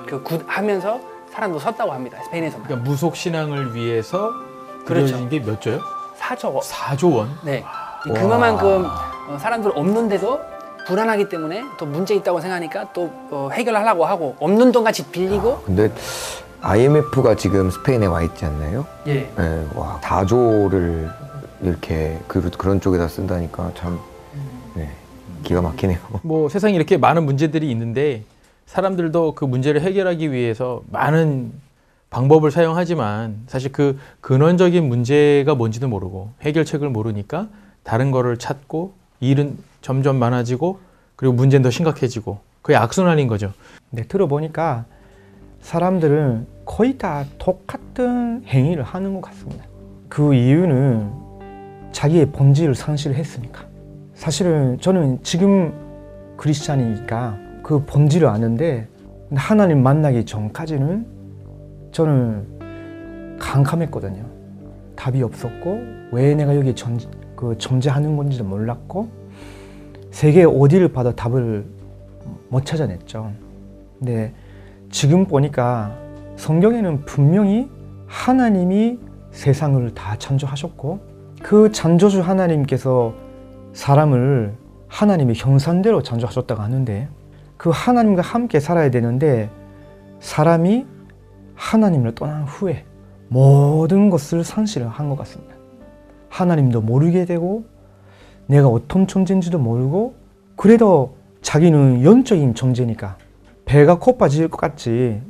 그 0.07 0.22
굿 0.22 0.42
하면서 0.46 1.01
사람도 1.33 1.59
섰다고 1.59 1.92
합니다. 1.92 2.18
스페인에서만. 2.25 2.66
그러니까 2.66 2.88
무속 2.90 3.16
신앙을 3.16 3.75
위해서 3.75 4.31
그렇죠. 4.85 5.16
그려진 5.16 5.29
게 5.29 5.40
몇 5.40 5.61
조요? 5.61 5.81
4조 6.18 6.53
원. 6.55 6.62
4조 6.62 7.16
원. 7.16 7.29
네. 7.42 7.64
그만큼 8.05 8.85
어, 9.29 9.38
사람들 9.38 9.72
없는데도 9.75 10.40
불안하기 10.87 11.29
때문에 11.29 11.64
또 11.79 11.87
문제 11.87 12.14
있다고 12.14 12.40
생각하니까 12.40 12.92
또 12.92 13.11
어, 13.31 13.48
해결하려고 13.53 14.05
하고 14.05 14.37
없는 14.40 14.72
돈 14.72 14.83
같이 14.85 15.07
빌리고 15.11 15.62
근데 15.64 15.90
IMF가 16.61 17.35
지금 17.37 17.70
스페인에 17.70 18.07
와 18.07 18.22
있지 18.22 18.44
않나요? 18.44 18.85
예. 19.07 19.33
네, 19.37 19.66
와 19.75 19.98
4조를 20.03 21.11
이렇게 21.62 22.18
그, 22.27 22.51
그런 22.51 22.81
쪽에다 22.81 23.09
쓴다니까 23.09 23.72
참 23.75 23.98
네, 24.75 24.90
기가 25.42 25.62
막히네요. 25.62 25.98
뭐 26.22 26.48
세상에 26.48 26.75
이렇게 26.75 26.96
많은 26.96 27.25
문제들이 27.25 27.70
있는데 27.70 28.25
사람들도 28.66 29.35
그 29.35 29.44
문제를 29.44 29.81
해결하기 29.81 30.33
위해서 30.33 30.83
많은 30.90 31.53
방법을 32.11 32.51
사용하지만 32.51 33.44
사실 33.46 33.72
그 33.72 33.98
근원적인 34.20 34.87
문제가 34.87 35.55
뭔지도 35.55 35.88
모르고 35.88 36.31
해결책을 36.42 36.90
모르니까 36.90 37.48
다른 37.85 38.11
거를 38.11 38.37
찾고 38.37 38.92
일은 39.20 39.57
점점 39.81 40.16
많아지고 40.16 40.81
그리고 41.16 41.35
문제는 41.35 41.62
더 41.62 41.70
심각해지고 41.70 42.40
그게 42.61 42.77
악순환인 42.77 43.29
거죠. 43.29 43.53
네, 43.90 44.03
들어보니까 44.03 44.85
사람들은 45.62 46.46
거의 46.64 46.98
다 46.98 47.25
똑같은 47.38 48.44
행위를 48.46 48.83
하는 48.83 49.14
것 49.14 49.22
같습니다. 49.22 49.64
그 50.09 50.35
이유는 50.35 51.21
자기의 51.92 52.26
본질을 52.26 52.74
상실했으니까. 52.74 53.64
사실은 54.14 54.78
저는 54.81 55.20
지금 55.22 55.72
크리스찬이니까 56.37 57.38
그 57.62 57.85
본질을 57.85 58.26
아는데 58.26 58.88
하나님 59.35 59.83
만나기 59.83 60.24
전까지는 60.24 61.07
저는 61.92 63.38
캄캄했거든요. 63.38 64.24
답이 64.96 65.22
없었고 65.22 65.81
왜 66.12 66.35
내가 66.35 66.57
여기 66.57 66.74
전, 66.74 66.98
그 67.37 67.57
존재하는 67.59 68.16
건지도 68.16 68.44
몰랐고 68.44 69.09
세계 70.11 70.44
어디를 70.44 70.88
봐도 70.92 71.14
답을 71.14 71.64
못 72.48 72.64
찾아냈죠. 72.64 73.33
근데 73.98 74.33
지금 74.90 75.24
보니까 75.24 75.96
성경에는 76.37 77.05
분명히 77.05 77.68
하나님이 78.07 78.98
세상을 79.31 79.94
다 79.94 80.16
창조하셨고 80.18 81.12
그 81.42 81.72
창조주 81.72 82.20
하나님께서 82.20 83.14
사람을 83.72 84.55
하나님의 84.88 85.35
형상대로 85.37 86.02
창조하셨다고 86.02 86.61
하는데 86.62 87.09
그 87.57 87.70
하나님과 87.70 88.22
함께 88.22 88.61
살아야 88.61 88.90
되는데 88.90 89.50
사람이 90.20 90.87
하나님을 91.55 92.14
떠난 92.14 92.44
후에 92.44 92.85
모든 93.28 94.11
것을 94.11 94.44
상실을 94.44 94.88
한 94.88 95.09
것 95.09 95.16
같습니다. 95.18 95.55
하나님도 96.28 96.81
모르게 96.81 97.24
되고 97.24 97.64
내가 98.46 98.68
어떤 98.68 99.07
존재인지도 99.07 99.59
모르고 99.59 100.14
그래도 100.57 101.16
자기는 101.42 102.05
영적인 102.05 102.55
존재니까 102.55 103.16
배가 103.64 103.98
고파질 103.98 104.48
것 104.48 104.59
같지 104.59 105.22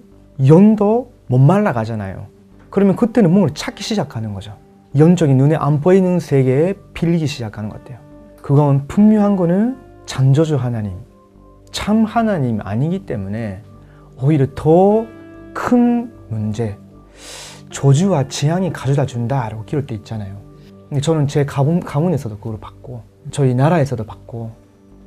영도 0.47 1.13
못 1.27 1.39
말라가잖아요. 1.39 2.27
그러면 2.71 2.97
그때는 2.97 3.31
뭔가를 3.31 3.55
찾기 3.55 3.83
시작하는 3.83 4.35
거죠. 4.35 4.57
영적인 4.97 5.37
눈에 5.37 5.57
안 5.57 5.81
보이는 5.81 6.19
세계에 6.21 6.75
빌리기 6.95 7.27
시작하는 7.27 7.69
것 7.71 7.83
같아요. 7.83 7.99
그건 8.43 8.87
분명한 8.89 9.37
거는 9.37 9.77
창조주 10.07 10.57
하나님, 10.57 10.93
참 11.71 12.05
하나님 12.05 12.61
아니기 12.63 13.07
때문에 13.07 13.63
오히려 14.21 14.47
더 14.55 15.07
큰 15.55 16.13
문제, 16.29 16.79
조주와 17.71 18.29
지향이 18.29 18.73
가져다 18.73 19.07
준다라고 19.07 19.65
때 19.87 19.95
있잖아요. 19.97 20.37
저는 21.01 21.27
제 21.27 21.45
가문, 21.45 21.81
가문에서도 21.81 22.37
그걸 22.39 22.59
받고 22.61 23.03
저희 23.31 23.55
나라에서도 23.55 24.05
받고 24.05 24.51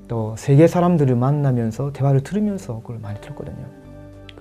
또 0.07 0.35
세계 0.37 0.67
사람들을 0.67 1.15
만나면서 1.15 1.93
대화를 1.93 2.21
들으면서 2.21 2.81
그걸 2.81 2.99
많이 2.99 3.19
들었거든요. 3.21 3.65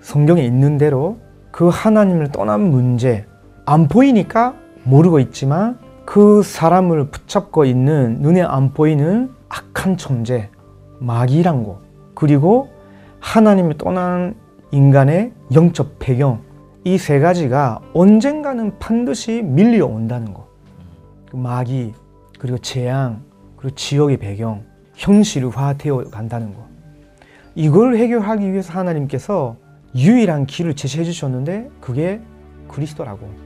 성경에 0.00 0.42
있는 0.42 0.78
대로 0.78 1.18
그 1.50 1.68
하나님을 1.68 2.33
떠난 2.33 2.70
문제 2.70 3.26
안 3.64 3.88
보이니까 3.88 4.54
모르고 4.85 5.18
있지만 5.20 5.79
그 6.05 6.42
사람을 6.42 7.09
붙잡고 7.09 7.64
있는 7.64 8.18
눈에 8.20 8.42
안 8.42 8.73
보이는 8.73 9.31
악한 9.49 9.97
존재, 9.97 10.51
마귀란 11.01 11.64
거, 11.64 11.81
그리고 12.14 12.68
하나님을 13.20 13.79
떠난 13.79 14.35
인간의 14.70 15.33
영적 15.55 15.99
배경, 15.99 16.42
이 16.85 16.99
세 16.99 17.18
가지가 17.18 17.81
언젠가는 17.94 18.79
반드시 18.79 19.40
밀려온다는 19.42 20.35
거. 20.35 20.47
그 21.31 21.37
마귀, 21.37 21.94
그리고 22.38 22.59
재앙, 22.59 23.23
그리고 23.57 23.75
지역의 23.75 24.18
배경, 24.18 24.64
현실화되어 24.94 26.05
간다는 26.11 26.53
거. 26.55 26.66
이걸 27.55 27.97
해결하기 27.97 28.53
위해서 28.53 28.73
하나님께서 28.75 29.57
유일한 29.94 30.44
길을 30.44 30.75
제시해 30.75 31.05
주셨는데 31.05 31.70
그게 31.81 32.20
그리스도라고. 32.68 33.43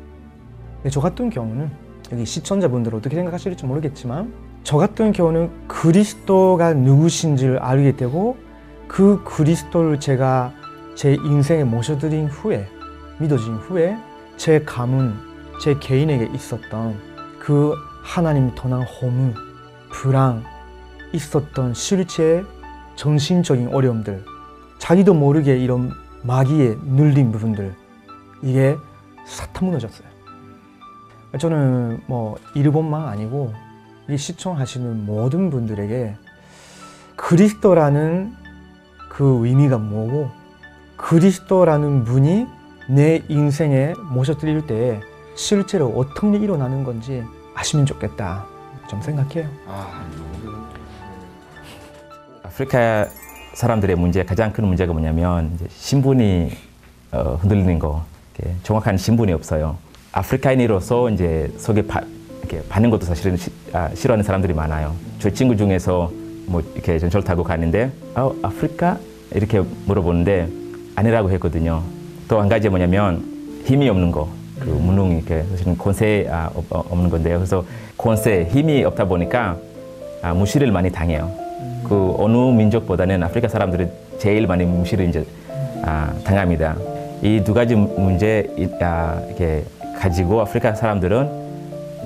저 0.91 1.01
같은 1.01 1.29
경우는 1.31 1.71
여기 2.13 2.25
시청자분들 2.25 2.95
어떻게 2.95 3.17
생각하실지 3.17 3.67
모르겠지만 3.67 4.33
저 4.63 4.77
같은 4.77 5.13
경우는 5.13 5.51
그리스도가 5.67 6.75
누구신지를 6.75 7.59
알게 7.59 7.97
되고 7.97 8.37
그 8.87 9.23
그리스도를 9.25 10.01
제가 10.01 10.53
제 10.95 11.15
인생에 11.15 11.65
모셔드린 11.65 12.29
후에 12.29 12.67
믿어진 13.19 13.55
후에 13.55 13.97
제 14.37 14.61
가문, 14.61 15.15
제 15.61 15.79
개인에게 15.79 16.31
있었던 16.35 16.97
그 17.39 17.75
하나님이 18.03 18.55
떠난 18.55 18.83
허무, 18.83 19.35
불안, 19.91 20.45
있었던 21.13 21.75
실제 21.75 22.45
정신적인 22.97 23.69
어려움들, 23.75 24.25
자기도 24.79 25.15
모르게 25.15 25.59
이런 25.59 25.93
마귀에 26.23 26.77
눌린 26.85 27.33
부분들, 27.33 27.75
이게 28.43 28.77
싹 29.27 29.53
무너졌어요. 29.63 30.08
저는 31.37 32.01
뭐 32.07 32.39
일본만 32.55 33.09
아니고 33.09 33.53
이 34.09 34.17
시청하시는 34.17 35.05
모든 35.05 35.51
분들에게 35.51 36.15
그리스도라는 37.17 38.35
그 39.11 39.47
의미가 39.47 39.79
뭐고 39.79 40.31
그리스도라는 40.97 42.05
분이 42.05 42.47
내 42.89 43.23
인생에 43.29 43.93
모셔드릴 44.11 44.67
때 44.67 45.01
실제로 45.37 46.05
일이 46.33 46.45
일어나는 46.45 46.85
건지 46.85 47.23
아시면 47.55 47.85
좋겠다 47.85 48.47
좀 48.89 49.03
생각해요. 49.03 49.49
아프리카 52.43 53.07
사람들의 53.55 53.97
문제 53.97 54.25
가장 54.25 54.53
큰 54.53 54.67
문제가 54.67 54.93
뭐냐면 54.93 55.53
이제 55.55 55.67
신분이 55.69 56.51
어, 57.13 57.39
흔들리는 57.41 57.79
거, 57.79 58.05
정확한 58.63 58.97
신분이 58.97 59.33
없어요. 59.33 59.77
아프리카인으로서 60.13 61.11
이제 61.11 61.51
속에 61.59 61.83
바, 61.83 62.01
이렇게 62.41 62.63
받는 62.69 62.91
것도 62.91 63.05
사실은 63.07 63.37
시, 63.37 63.51
아, 63.73 63.89
싫어하는 63.95 64.25
사람들이 64.25 64.53
많아요. 64.55 64.95
저 65.19 65.31
친구 65.31 65.57
중에서 65.57 66.11
뭐 66.47 66.63
이렇게 66.75 66.99
전철 66.99 67.23
타고 67.23 67.45
가는데 67.45 67.91
아, 68.15 68.31
아프리카 68.43 68.99
이렇게 69.35 69.63
물어보는데 69.87 70.49
아니라고 70.97 71.31
했거든요. 71.33 71.83
또 72.29 72.41
한 72.41 72.49
가지 72.49 72.69
뭐냐면 72.69 73.23
힘이 73.65 73.89
없는 73.89 74.11
거, 74.11 74.29
그 74.59 74.69
무능 74.71 75.17
이렇게 75.17 75.45
사실은 75.51 75.77
권세 75.77 76.27
아, 76.31 76.51
없, 76.55 76.65
없는 76.71 77.11
건데요. 77.11 77.39
그래서 77.39 77.65
권세 77.97 78.45
힘이 78.51 78.85
없다 78.85 79.05
보니까 79.07 79.57
아, 80.23 80.33
무시를 80.35 80.73
많이 80.73 80.91
당해요. 80.91 81.31
그 81.85 82.15
어느 82.19 82.37
민족보다는 82.37 83.23
아프리카 83.23 83.49
사람들이 83.49 83.87
제일 84.19 84.47
많이 84.47 84.65
무시를 84.65 85.09
이제 85.09 85.25
아, 85.83 86.13
당합니다. 86.25 86.77
이 87.23 87.41
두 87.45 87.53
가지 87.53 87.75
문제 87.75 88.49
이- 88.57 88.69
아, 88.81 89.21
이렇게 89.27 89.65
가지고 89.99 90.41
아프리카 90.43 90.75
사람들은 90.75 91.29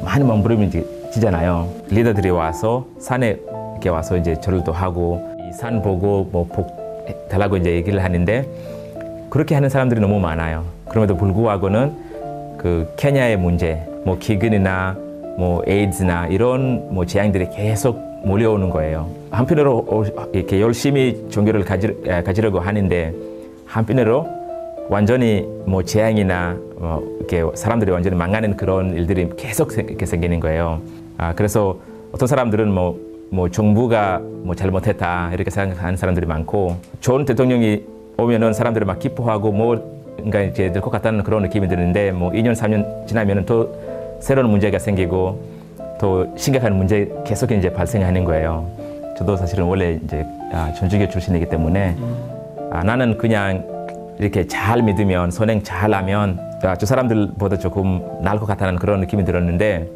많은 0.05 0.26
몸부림치잖아요. 0.26 1.68
리더들이 1.90 2.31
와서 2.31 2.87
산에 2.98 3.37
이렇게 3.72 3.88
와서 3.90 4.16
이제 4.16 4.40
절도 4.40 4.72
하고 4.72 5.20
이 5.48 5.52
산 5.55 5.83
보고 5.83 6.24
뭐 6.33 6.44
복 6.48 6.81
달라고 7.28 7.59
이제 7.59 7.72
얘기를 7.72 8.02
하는데 8.02 8.46
그렇게 9.28 9.55
하는 9.55 9.68
사람들이 9.68 10.00
너무 10.00 10.18
많아요. 10.20 10.64
그럼에도 10.88 11.16
불구하고는 11.16 11.92
그 12.59 12.90
케냐의 12.96 13.37
문제, 13.37 13.83
뭐 14.05 14.16
기근이나 14.18 14.96
뭐 15.37 15.62
에이즈나 15.66 16.28
이런 16.28 16.94
뭐 16.94 17.05
재앙들이 17.05 17.50
계속 17.50 17.98
몰려오는 18.24 18.70
거예요. 18.70 19.09
한편으로 19.31 19.87
어, 19.88 20.05
이렇게 20.33 20.61
열심히 20.61 21.26
종교를 21.31 21.64
가지, 21.64 21.88
에, 22.07 22.22
가지려고 22.22 22.61
하는데 22.61 23.12
한편으로 23.66 24.26
완전히 24.88 25.46
뭐 25.66 25.83
재앙이나 25.83 26.57
어, 26.85 27.01
이렇게 27.18 27.45
사람들이 27.55 27.92
완전히 27.92 28.16
망하는 28.16 28.57
그런 28.57 28.95
일들이 28.97 29.29
계속 29.37 29.71
생- 29.71 29.87
이렇게 29.88 30.05
생기는 30.05 30.40
거예요. 30.40 30.81
아, 31.16 31.33
그래서 31.35 31.79
어떤 32.12 32.27
사람들은 32.27 32.73
뭐, 32.73 32.99
뭐 33.31 33.49
정부가 33.49 34.18
뭐 34.42 34.55
잘못했다 34.57 35.31
이렇게 35.33 35.49
생각하는 35.51 35.97
사람들이 35.97 36.27
많고 36.27 36.77
좋은 37.01 37.25
대통령이 37.25 37.85
오면은 38.18 38.53
사람들이 38.53 38.85
막 38.85 38.99
기뻐하고 38.99 39.53
뭔가 39.53 40.42
이제 40.42 40.73
될 40.73 40.83
것 40.83 40.90
같다는 40.90 41.23
그런 41.23 41.42
느낌이 41.42 41.68
드는데 41.68 42.11
뭐 42.11 42.31
2년 42.33 42.53
3년 42.53 43.07
지나면은 43.07 43.47
또 43.47 43.73
새로운 44.21 44.51
문제가 44.51 44.79
생기고 44.79 45.40
또 46.01 46.27
심각한 46.37 46.77
문제 46.77 47.11
계속 47.25 47.53
이제 47.53 47.73
발생하는 47.73 48.25
거예요. 48.25 48.68
저도 49.16 49.37
사실은 49.37 49.64
원래 49.64 49.99
이제 50.05 50.27
아, 50.53 50.73
전주교 50.77 51.09
출신이기 51.09 51.49
때문에 51.49 51.97
아, 52.73 52.83
나는 52.83 53.16
그냥 53.16 53.64
이렇게 54.18 54.47
잘 54.47 54.83
믿으면 54.83 55.31
선행 55.31 55.62
잘하면 55.62 56.38
아, 56.38 56.52
저 56.79 56.87
사람들보다 56.87 57.59
조금 57.59 58.01
나을 58.22 58.38
것 58.38 58.46
같다는 58.46 58.77
그런 58.77 59.01
느낌이 59.01 59.25
들었는데 59.25 59.88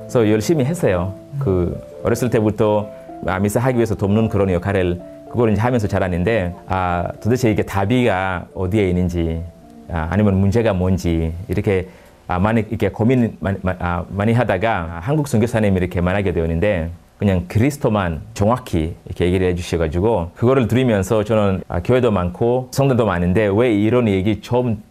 그래서 0.00 0.28
열심히 0.28 0.64
했어요. 0.64 1.14
그 1.38 1.80
어렸을 2.04 2.30
때부터 2.30 2.90
아, 3.26 3.38
미사 3.38 3.60
하기 3.60 3.76
위해서 3.76 3.94
돕는 3.94 4.28
그런 4.28 4.50
역할을 4.50 5.00
그걸 5.30 5.52
이제 5.52 5.60
하면서 5.60 5.86
자랐는데 5.86 6.54
아, 6.66 7.08
도대체 7.22 7.50
이게 7.50 7.62
답이가 7.62 8.46
어디에 8.54 8.88
있는지 8.88 9.42
아, 9.90 10.08
아니면 10.10 10.38
문제가 10.40 10.72
뭔지 10.72 11.32
이렇게 11.48 11.88
아, 12.26 12.38
많이 12.38 12.64
이렇게 12.68 12.90
고민 12.90 13.36
많이, 13.40 13.58
아, 13.64 14.04
많이 14.08 14.32
하다가 14.32 14.98
한국 15.00 15.28
선교사님이 15.28 15.76
이렇게 15.76 16.00
만나게 16.00 16.32
되었는데 16.32 16.90
그냥 17.18 17.44
그리스도만 17.48 18.22
정확히 18.34 18.94
이렇게 19.04 19.26
얘기를 19.26 19.46
해주셔가지고 19.48 20.32
그거를 20.34 20.68
들으면서 20.68 21.22
저는 21.22 21.62
아, 21.68 21.80
교회도 21.80 22.10
많고 22.10 22.68
성도도 22.72 23.06
많은데 23.06 23.48
왜 23.52 23.72
이런 23.72 24.08
얘기 24.08 24.40
처음 24.40 24.82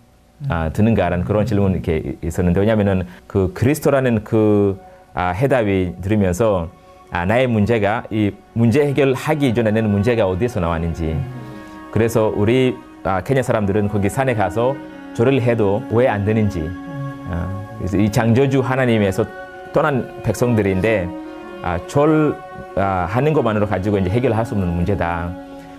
아, 0.47 0.69
드는가라는 0.71 1.25
그런 1.25 1.45
질문이 1.45 1.73
이렇게 1.75 2.15
있었는데 2.23 2.60
왜냐하면은 2.62 3.04
그 3.28 3.52
그리스도라는 3.54 4.23
그 4.23 4.80
아, 5.13 5.30
해답이 5.30 5.95
들으면서 6.02 6.69
아, 7.12 7.25
나의 7.25 7.47
문제가 7.47 8.04
이 8.10 8.32
문제 8.54 8.86
해결하기 8.86 9.49
이전에는 9.49 9.89
문제가 9.89 10.28
어디에서 10.28 10.60
나왔는지 10.60 11.19
그래서 11.91 12.32
우리 12.36 12.78
아, 13.04 13.21
케냐 13.21 13.41
사람들은 13.41 13.89
거기 13.89 14.10
산에 14.10 14.36
가서 14.36 14.75
절을 15.15 15.41
해도 15.41 15.84
왜 15.91 16.08
안 16.08 16.23
되는지 16.23 16.69
아, 17.30 17.49
그래서 17.78 17.97
이 17.97 18.10
창조주 18.12 18.62
하나님에서 18.62 19.25
떠난 19.73 20.21
백성들인데 20.23 21.10
아, 21.63 21.80
절 21.88 22.36
아, 22.75 23.08
하는 23.10 23.34
것만으로 23.34 23.67
가지고 23.67 23.97
이제 23.97 24.10
해결할 24.10 24.45
수 24.45 24.54
없는 24.54 24.67
문제다. 24.73 25.32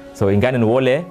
그래서 0.08 0.30
인간은 0.32 0.62
원래 0.62 1.04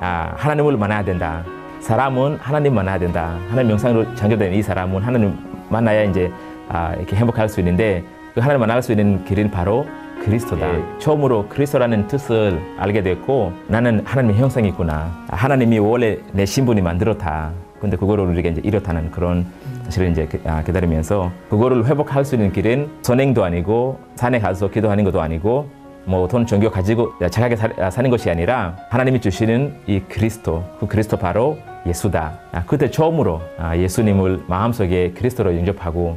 아, 0.00 0.32
하나님을 0.36 0.76
만나야 0.76 1.04
된다. 1.04 1.42
사람은 1.80 2.38
하나님 2.40 2.74
만나야 2.74 2.98
된다. 2.98 3.36
하나님 3.50 3.72
영상으로 3.72 4.14
창조된 4.14 4.52
이 4.54 4.62
사람은 4.62 5.02
하나님 5.02 5.34
만나야 5.68 6.04
이제 6.04 6.30
아, 6.68 6.94
이렇게 6.96 7.16
행복할 7.16 7.48
수 7.48 7.60
있는데 7.60 8.02
그 8.34 8.40
하나님 8.40 8.60
만날 8.60 8.82
수 8.82 8.92
있는 8.92 9.24
길은 9.24 9.50
바로 9.50 9.86
그리스도다. 10.24 10.66
처음으로 10.98 11.46
그리스도라는 11.48 12.06
뜻을 12.08 12.60
알게 12.78 13.02
됐고 13.02 13.52
나는 13.68 14.02
하나님의 14.04 14.36
형상이 14.40 14.68
있구나. 14.68 15.12
하나님이 15.28 15.78
원래 15.78 16.18
내 16.32 16.44
신분이 16.44 16.80
만들었다. 16.82 17.52
근데 17.80 17.96
그거를 17.96 18.24
우리가 18.24 18.48
이제 18.48 18.60
이렇다는 18.64 19.10
그런 19.10 19.46
사실을 19.84 20.10
이제 20.10 20.26
그- 20.26 20.40
아, 20.46 20.62
기다리면서 20.62 21.30
그거를 21.50 21.84
회복할 21.86 22.24
수 22.24 22.34
있는 22.34 22.50
길은 22.52 22.88
선행도 23.02 23.44
아니고 23.44 24.00
산에 24.16 24.40
가서 24.40 24.70
기도하는 24.70 25.04
것도 25.04 25.20
아니고 25.20 25.68
뭐 26.06 26.28
돈 26.28 26.46
종교 26.46 26.70
가지고 26.70 27.12
착하게 27.30 27.56
사, 27.56 27.68
아, 27.78 27.90
사는 27.90 28.08
것이 28.10 28.30
아니라 28.30 28.76
하나님이 28.90 29.20
주시는 29.20 29.74
이 29.86 30.00
그리스도 30.08 30.64
그 30.78 30.86
그리스도 30.86 31.16
바로 31.16 31.58
예수다. 31.84 32.38
아, 32.52 32.62
그때 32.64 32.90
처음으로 32.90 33.40
아, 33.58 33.76
예수님을 33.76 34.44
마음속에 34.46 35.12
그리스도로 35.12 35.56
영접하고 35.56 36.16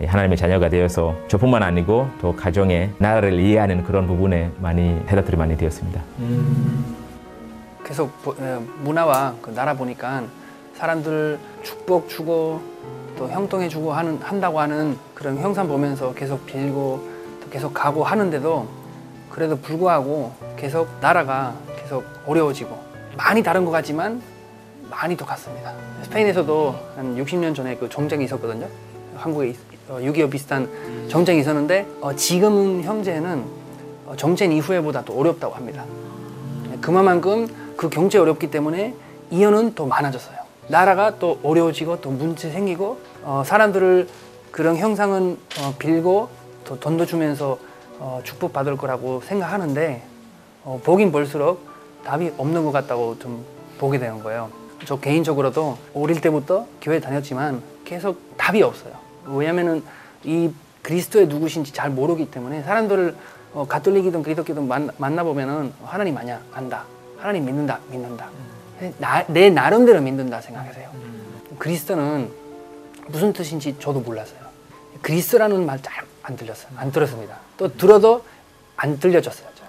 이 0.00 0.04
하나님의 0.06 0.36
자녀가 0.36 0.68
되어서 0.68 1.14
저뿐만 1.28 1.62
아니고 1.62 2.08
또 2.20 2.34
가정의 2.34 2.90
나라를 2.98 3.38
이해하는 3.40 3.84
그런 3.84 4.06
부분에 4.06 4.50
많이 4.60 5.00
해답들이 5.08 5.36
많이 5.36 5.56
되었습니다. 5.56 6.00
계속 7.84 8.22
보- 8.22 8.32
에, 8.32 8.58
문화와 8.82 9.34
그 9.42 9.50
나라 9.50 9.74
보니까 9.74 10.22
사람들 10.74 11.38
축복 11.62 12.08
주고 12.08 12.60
또 13.16 13.28
형통해 13.28 13.68
주고 13.68 13.92
하는 13.92 14.18
한다고 14.20 14.58
하는 14.60 14.96
그런 15.14 15.38
형상 15.38 15.68
보면서 15.68 16.12
계속 16.14 16.44
빌고 16.46 17.08
또 17.44 17.50
계속 17.50 17.72
가고 17.74 18.02
하는데도 18.02 18.66
그래도 19.34 19.56
불구하고 19.58 20.32
계속 20.56 20.86
나라가 21.00 21.52
계속 21.82 22.04
어려워지고 22.24 22.78
많이 23.16 23.42
다른 23.42 23.64
것 23.64 23.72
같지만 23.72 24.22
많이 24.88 25.16
똑같습니다. 25.16 25.72
스페인에서도 26.02 26.74
한 26.94 27.16
60년 27.16 27.52
전에 27.52 27.74
그 27.76 27.88
정쟁이 27.88 28.26
있었거든요. 28.26 28.68
한국에 29.16 29.48
있- 29.48 29.58
어, 29.88 29.98
6.25 30.00 30.30
비슷한 30.30 30.68
정쟁이 31.08 31.40
있었는데 31.40 31.84
어, 32.00 32.14
지금 32.14 32.82
현재는 32.84 33.44
어, 34.06 34.14
정쟁 34.16 34.52
이후에보다 34.52 35.04
더 35.04 35.12
어렵다고 35.14 35.52
합니다. 35.54 35.84
그만큼 36.80 37.48
그 37.76 37.88
경제 37.90 38.18
어렵기 38.18 38.52
때문에 38.52 38.94
이혼은 39.32 39.74
더 39.74 39.84
많아졌어요. 39.86 40.36
나라가 40.68 41.18
또 41.18 41.40
어려워지고 41.42 42.00
또 42.00 42.10
문제 42.10 42.50
생기고 42.52 42.98
어, 43.24 43.42
사람들을 43.44 44.06
그런 44.52 44.76
형상은 44.76 45.38
어, 45.60 45.74
빌고 45.76 46.28
또 46.64 46.78
돈도 46.78 47.04
주면서 47.06 47.58
어, 47.98 48.20
축복 48.24 48.52
받을 48.52 48.76
거라고 48.76 49.20
생각하는데 49.22 50.02
어, 50.64 50.80
보긴 50.82 51.12
볼수록 51.12 51.66
답이 52.04 52.32
없는 52.36 52.64
것 52.64 52.72
같다고 52.72 53.18
좀 53.18 53.44
보게 53.78 53.98
되는 53.98 54.22
거예요. 54.22 54.50
저 54.84 54.98
개인적으로도 54.98 55.78
어릴 55.94 56.20
때부터 56.20 56.66
교회 56.80 57.00
다녔지만 57.00 57.62
계속 57.84 58.36
답이 58.36 58.62
없어요. 58.62 58.92
왜냐면은 59.26 59.82
이 60.24 60.50
그리스도의 60.82 61.28
누구신지 61.28 61.72
잘 61.72 61.90
모르기 61.90 62.30
때문에 62.30 62.62
사람들을 62.62 63.14
어, 63.54 63.66
가톨릭이든 63.66 64.68
만, 64.68 64.90
만나보면은 64.98 65.72
하나님 65.84 66.16
아니야 66.16 66.40
안다. 66.52 66.84
하나님 67.18 67.46
믿는다 67.46 67.80
믿는다. 67.90 68.28
나, 68.98 69.24
내 69.28 69.48
나름대로 69.48 70.00
믿는다 70.02 70.40
생각하세요. 70.40 70.90
그리스도는 71.58 72.30
무슨 73.08 73.32
뜻인지 73.32 73.76
저도 73.78 74.00
몰랐어요. 74.00 74.40
그리스도라는 75.02 75.64
말 75.64 75.78
잘 75.80 76.04
안 76.24 76.36
들렸어요. 76.36 76.72
안 76.76 76.90
들었습니다. 76.90 77.36
또 77.56 77.74
들어도 77.76 78.24
안 78.76 78.98
들려졌어요. 78.98 79.48
저. 79.54 79.64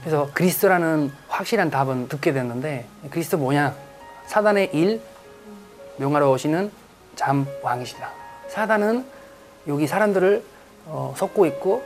그래서 0.00 0.28
그리스도라는 0.34 1.12
확실한 1.28 1.70
답은 1.70 2.08
듣게 2.08 2.32
됐는데 2.32 2.86
그리스도 3.10 3.38
뭐냐? 3.38 3.74
사단의 4.26 4.70
일 4.72 5.00
명하러우시는 5.98 6.70
잠 7.16 7.46
왕이시다. 7.62 8.10
사단은 8.48 9.04
여기 9.66 9.86
사람들을 9.86 10.42
어, 10.86 11.14
섞고 11.16 11.46
있고 11.46 11.82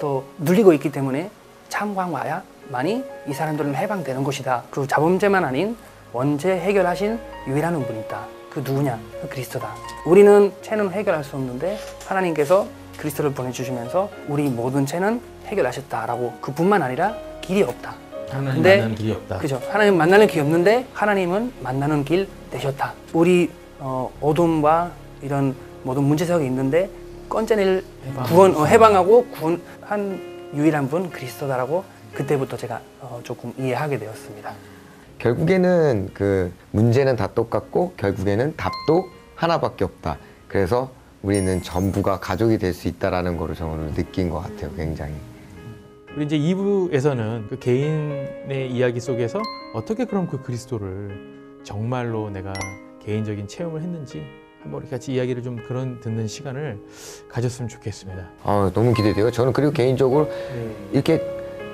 또 0.00 0.24
눌리고 0.38 0.72
있기 0.74 0.90
때문에 0.90 1.30
참광 1.68 2.12
와야만이 2.12 3.04
이 3.28 3.32
사람들은 3.32 3.74
해방되는 3.74 4.24
것이다. 4.24 4.64
그 4.70 4.86
자범죄만 4.86 5.44
아닌 5.44 5.76
원죄 6.12 6.58
해결하신 6.60 7.18
유일한 7.48 7.84
분이 7.84 8.00
있다. 8.00 8.26
그 8.50 8.60
누구냐? 8.60 8.98
그 9.20 9.28
그리스도다. 9.28 9.74
우리는 10.06 10.52
죄는 10.62 10.92
해결할 10.92 11.24
수 11.24 11.36
없는데 11.36 11.78
하나님께서 12.06 12.66
그리스도를 12.98 13.32
보내주시면서 13.32 14.10
우리 14.28 14.48
모든 14.48 14.86
죄는 14.86 15.20
해결하셨다라고 15.46 16.34
그뿐만 16.40 16.82
아니라 16.82 17.14
길이 17.40 17.62
없다. 17.62 17.94
하나님 18.30 18.54
근데- 18.54 18.76
만나는 18.78 18.94
길이 18.94 19.12
없다. 19.12 19.38
그죠. 19.38 19.60
하나님 19.70 19.96
만나는 19.96 20.26
길이 20.26 20.40
없는데 20.40 20.86
하나님은 20.94 21.52
만나는 21.60 22.04
길 22.04 22.28
되셨다. 22.50 22.94
우리 23.12 23.50
어, 23.78 24.10
어둠과 24.20 24.92
이런 25.22 25.54
모든 25.82 26.04
문제 26.04 26.24
속에 26.24 26.44
있는데 26.46 26.88
건져낼 27.28 27.84
구원 28.26 28.54
어, 28.56 28.64
해방하고 28.64 29.26
구원한 29.26 30.50
유일한 30.54 30.88
분 30.88 31.10
그리스도다라고 31.10 31.84
그때부터 32.14 32.56
제가 32.56 32.80
어, 33.00 33.20
조금 33.24 33.52
이해하게 33.58 33.98
되었습니다. 33.98 34.52
결국에는 35.18 36.10
그 36.14 36.52
문제는 36.70 37.16
다 37.16 37.26
똑같고 37.28 37.94
결국에는 37.96 38.54
답도 38.56 39.04
하나밖에 39.34 39.84
없다. 39.84 40.16
그래서 40.48 40.90
우리는 41.24 41.62
전부가 41.62 42.20
가족이 42.20 42.58
될 42.58 42.74
수 42.74 42.86
있다라는 42.86 43.38
거를 43.38 43.54
저는 43.54 43.94
느낀 43.94 44.28
것 44.28 44.40
같아요. 44.40 44.70
굉장히. 44.76 45.14
우리 46.14 46.26
이제 46.26 46.36
2부에서는 46.38 47.48
그 47.48 47.58
개인의 47.58 48.70
이야기 48.70 49.00
속에서 49.00 49.40
어떻게 49.72 50.04
그럼 50.04 50.26
그 50.28 50.42
그리스도를 50.42 51.60
정말로 51.64 52.28
내가 52.28 52.52
개인적인 53.02 53.48
체험을 53.48 53.80
했는지 53.80 54.22
한번 54.62 54.82
우리 54.82 54.90
같이 54.90 55.14
이야기를 55.14 55.42
좀 55.42 55.56
그런 55.66 55.98
듣는 56.00 56.26
시간을 56.26 56.78
가졌으면 57.30 57.68
좋겠습니다. 57.68 58.28
아, 58.42 58.70
너무 58.74 58.92
기대돼요. 58.92 59.30
저는 59.30 59.52
그리고 59.54 59.72
개인적으로 59.72 60.28
이렇게 60.92 61.22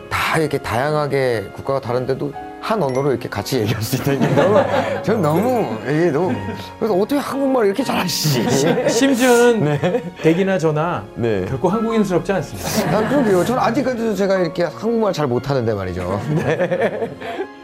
다 0.09 0.39
이렇게 0.39 0.59
다양하게 0.59 1.51
국가가 1.57 1.81
다른데도 1.81 2.33
한 2.61 2.83
언어로 2.83 3.11
이렇게 3.11 3.29
같이 3.29 3.59
얘기할 3.61 3.83
수 3.83 3.97
있다는 3.97 4.21
게 4.21 4.29
너무 4.35 5.03
저는 5.03 5.23
너무 5.23 5.79
이게 5.85 6.11
너무 6.11 6.35
그래서 6.79 6.95
어떻게 6.95 7.17
한국말 7.21 7.67
이렇게 7.67 7.83
잘하시지? 7.83 8.89
심지어는 8.89 10.03
대기나 10.23 10.59
저나 10.59 11.05
네. 11.15 11.45
결코 11.47 11.69
한국인스럽지 11.69 12.33
않습니다. 12.33 12.97
아, 12.99 13.09
그러게요. 13.09 13.45
저는 13.45 13.63
아직까지도 13.63 14.15
제가 14.15 14.39
이렇게 14.41 14.65
한국말 14.65 15.13
잘 15.13 15.27
못하는데 15.27 15.73
말이죠. 15.73 16.21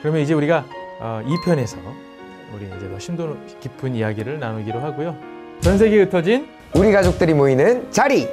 그러면 0.03 0.23
이제 0.23 0.35
우리가 0.35 0.65
어, 0.99 1.21
2편에서 1.27 1.77
우리 2.55 2.65
이제 2.67 2.91
더 2.91 2.99
심도 2.99 3.37
깊은 3.61 3.95
이야기를 3.95 4.41
나누기로 4.41 4.81
하고요. 4.81 5.15
전 5.61 5.79
세계에 5.79 6.03
흩어진 6.05 6.49
우리 6.75 6.91
가족들이 6.93 7.35
모이는 7.35 7.91
자리 7.91 8.29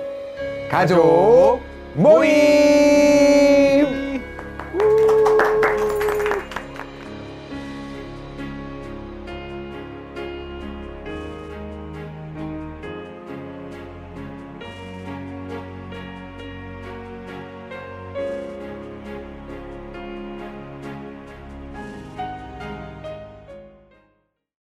가족 0.72 1.60
모임. 1.96 3.53